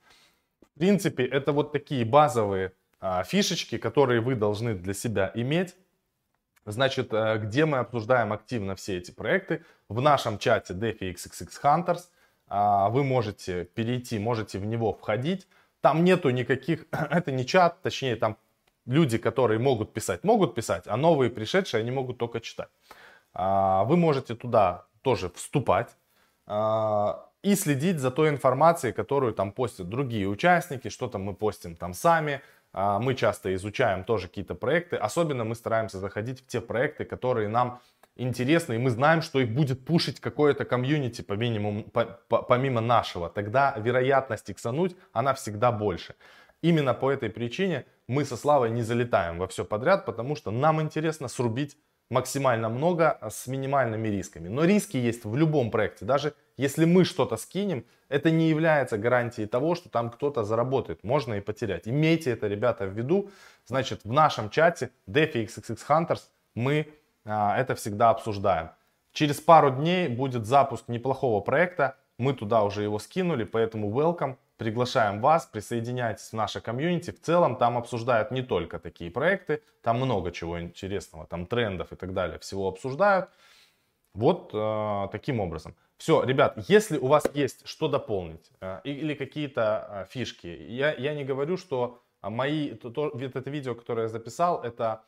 В 0.75 0.79
принципе, 0.79 1.25
это 1.25 1.51
вот 1.51 1.71
такие 1.71 2.05
базовые 2.05 2.73
а, 2.99 3.23
фишечки, 3.23 3.77
которые 3.77 4.21
вы 4.21 4.35
должны 4.35 4.73
для 4.75 4.93
себя 4.93 5.31
иметь. 5.35 5.75
Значит, 6.65 7.13
а, 7.13 7.37
где 7.37 7.65
мы 7.65 7.79
обсуждаем 7.79 8.33
активно 8.33 8.75
все 8.75 8.97
эти 8.97 9.11
проекты? 9.11 9.63
В 9.89 10.01
нашем 10.01 10.37
чате 10.37 10.73
DeFi 10.73 11.13
XXX 11.13 11.49
Hunters. 11.61 12.01
А, 12.47 12.89
вы 12.89 13.03
можете 13.03 13.65
перейти, 13.65 14.19
можете 14.19 14.57
в 14.59 14.65
него 14.65 14.93
входить. 14.93 15.47
Там 15.81 16.03
нету 16.03 16.29
никаких, 16.29 16.85
это 16.91 17.31
не 17.31 17.45
чат, 17.45 17.81
точнее 17.81 18.15
там 18.15 18.37
люди, 18.85 19.17
которые 19.17 19.59
могут 19.59 19.93
писать, 19.93 20.23
могут 20.23 20.55
писать, 20.55 20.83
а 20.87 20.97
новые 20.97 21.29
пришедшие, 21.29 21.81
они 21.81 21.91
могут 21.91 22.17
только 22.17 22.39
читать. 22.39 22.69
А, 23.33 23.83
вы 23.85 23.97
можете 23.97 24.35
туда 24.35 24.85
тоже 25.01 25.29
вступать 25.29 25.95
а, 26.45 27.29
и 27.41 27.55
следить 27.55 27.99
за 27.99 28.11
той 28.11 28.29
информацией, 28.29 28.93
которую 28.93 29.33
там 29.33 29.51
постят 29.51 29.89
другие 29.89 30.27
участники, 30.27 30.89
что 30.89 31.07
там 31.07 31.23
мы 31.23 31.33
постим 31.33 31.75
там 31.75 31.93
сами. 31.93 32.41
А, 32.73 32.99
мы 32.99 33.15
часто 33.15 33.53
изучаем 33.55 34.03
тоже 34.03 34.27
какие-то 34.27 34.55
проекты. 34.55 34.95
Особенно 34.95 35.43
мы 35.43 35.55
стараемся 35.55 35.99
заходить 35.99 36.41
в 36.41 36.47
те 36.47 36.61
проекты, 36.61 37.05
которые 37.05 37.47
нам 37.47 37.79
интересны, 38.15 38.75
и 38.75 38.77
мы 38.77 38.89
знаем, 38.91 39.21
что 39.21 39.39
их 39.39 39.49
будет 39.49 39.85
пушить 39.85 40.19
какое-то 40.19 40.65
комьюнити 40.65 41.21
по 41.21 41.33
минимуму, 41.33 41.83
по, 41.83 42.05
по, 42.27 42.43
помимо 42.43 42.81
нашего. 42.81 43.29
Тогда 43.29 43.75
вероятность 43.77 44.51
иксануть, 44.51 44.95
она 45.13 45.33
всегда 45.33 45.71
больше. 45.71 46.15
Именно 46.63 46.93
по 46.93 47.11
этой 47.11 47.29
причине 47.29 47.85
мы 48.07 48.25
со 48.25 48.37
Славой 48.37 48.71
не 48.71 48.81
залетаем 48.81 49.37
во 49.37 49.47
все 49.47 49.65
подряд, 49.65 50.05
потому 50.05 50.35
что 50.35 50.49
нам 50.49 50.81
интересно 50.81 51.27
срубить 51.27 51.77
максимально 52.09 52.69
много 52.69 53.19
с 53.29 53.47
минимальными 53.47 54.07
рисками. 54.07 54.47
Но 54.47 54.63
риски 54.63 54.95
есть 54.95 55.25
в 55.25 55.35
любом 55.35 55.71
проекте, 55.71 56.05
даже 56.05 56.33
если 56.57 56.85
мы 56.85 57.03
что-то 57.03 57.35
скинем, 57.35 57.85
это 58.07 58.31
не 58.31 58.47
является 58.47 58.97
гарантией 58.97 59.47
того, 59.47 59.75
что 59.75 59.89
там 59.89 60.09
кто-то 60.09 60.43
заработает. 60.43 61.03
Можно 61.03 61.33
и 61.33 61.41
потерять. 61.41 61.87
Имейте 61.87 62.31
это, 62.31 62.47
ребята, 62.47 62.85
в 62.85 62.93
виду. 62.93 63.29
Значит, 63.65 64.05
в 64.05 64.13
нашем 64.13 64.49
чате 64.49 64.91
DeFi 65.07 65.47
XXX 65.47 65.79
Hunters 65.89 66.21
мы 66.55 66.87
а, 67.25 67.57
это 67.57 67.75
всегда 67.75 68.11
обсуждаем. 68.11 68.69
Через 69.11 69.41
пару 69.41 69.71
дней 69.71 70.07
будет 70.07 70.45
запуск 70.45 70.87
неплохого 70.87 71.41
проекта. 71.41 71.97
Мы 72.23 72.33
туда 72.33 72.63
уже 72.63 72.83
его 72.83 72.99
скинули, 72.99 73.43
поэтому 73.43 73.91
welcome. 73.91 74.37
Приглашаем 74.55 75.19
вас, 75.19 75.45
присоединяйтесь 75.45 76.29
в 76.29 76.33
наше 76.33 76.61
комьюнити. 76.61 77.11
В 77.11 77.19
целом 77.19 77.57
там 77.57 77.77
обсуждают 77.77 78.31
не 78.31 78.41
только 78.41 78.79
такие 78.79 79.11
проекты, 79.11 79.61
там 79.81 79.97
много 79.97 80.31
чего 80.31 80.61
интересного, 80.61 81.27
там 81.27 81.45
трендов 81.45 81.91
и 81.91 81.97
так 81.97 82.13
далее, 82.13 82.39
всего 82.39 82.69
обсуждают. 82.69 83.29
Вот 84.13 84.51
э, 84.53 85.07
таким 85.11 85.41
образом. 85.41 85.75
Все, 85.97 86.23
ребят, 86.23 86.57
если 86.69 86.97
у 86.97 87.07
вас 87.07 87.25
есть 87.33 87.67
что 87.67 87.89
дополнить 87.89 88.51
э, 88.61 88.79
или 88.85 89.15
какие-то 89.15 89.87
э, 89.89 90.05
фишки, 90.09 90.47
я, 90.47 90.93
я 90.93 91.13
не 91.15 91.25
говорю, 91.25 91.57
что 91.57 92.01
мои, 92.21 92.73
то, 92.75 92.89
то, 92.89 93.09
это 93.09 93.49
видео, 93.49 93.75
которое 93.75 94.03
я 94.03 94.07
записал, 94.07 94.63
это 94.63 95.03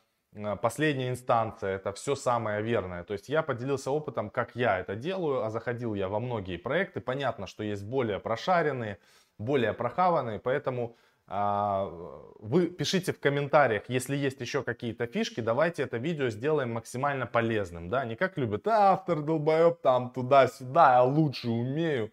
последняя 0.60 1.10
инстанция, 1.10 1.76
это 1.76 1.92
все 1.92 2.14
самое 2.14 2.62
верное. 2.62 3.04
То 3.04 3.12
есть 3.12 3.28
я 3.28 3.42
поделился 3.42 3.90
опытом, 3.90 4.30
как 4.30 4.54
я 4.54 4.78
это 4.78 4.94
делаю, 4.96 5.44
а 5.44 5.50
заходил 5.50 5.94
я 5.94 6.08
во 6.08 6.20
многие 6.20 6.56
проекты. 6.56 7.00
Понятно, 7.00 7.46
что 7.46 7.62
есть 7.62 7.84
более 7.84 8.18
прошаренные, 8.18 8.98
более 9.38 9.72
прохаванные, 9.72 10.38
поэтому 10.38 10.96
а, 11.28 11.90
вы 12.38 12.68
пишите 12.68 13.12
в 13.12 13.18
комментариях, 13.18 13.84
если 13.88 14.16
есть 14.16 14.40
еще 14.40 14.62
какие-то 14.62 15.06
фишки, 15.06 15.40
давайте 15.40 15.82
это 15.82 15.96
видео 15.96 16.28
сделаем 16.28 16.72
максимально 16.72 17.26
полезным, 17.26 17.88
да, 17.88 18.04
не 18.04 18.14
как 18.14 18.38
любят, 18.38 18.66
а, 18.68 18.92
автор 18.92 19.22
долбоеб 19.22 19.80
там 19.80 20.10
туда-сюда, 20.10 20.94
я 20.94 21.02
лучше 21.02 21.48
умею. 21.48 22.12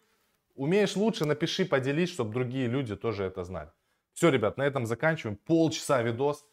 Умеешь 0.56 0.96
лучше, 0.96 1.26
напиши, 1.26 1.66
поделись, 1.66 2.12
чтобы 2.12 2.32
другие 2.34 2.68
люди 2.68 2.96
тоже 2.96 3.24
это 3.24 3.44
знали. 3.44 3.72
Все, 4.14 4.30
ребят, 4.30 4.58
на 4.58 4.64
этом 4.64 4.86
заканчиваем. 4.86 5.36
Полчаса 5.36 6.04
видос. 6.04 6.46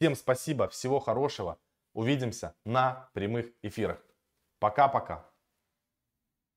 Всем 0.00 0.16
спасибо, 0.16 0.66
всего 0.70 0.98
хорошего. 0.98 1.58
Увидимся 1.92 2.54
на 2.64 3.10
прямых 3.12 3.52
эфирах. 3.60 4.02
Пока-пока. 4.58 5.29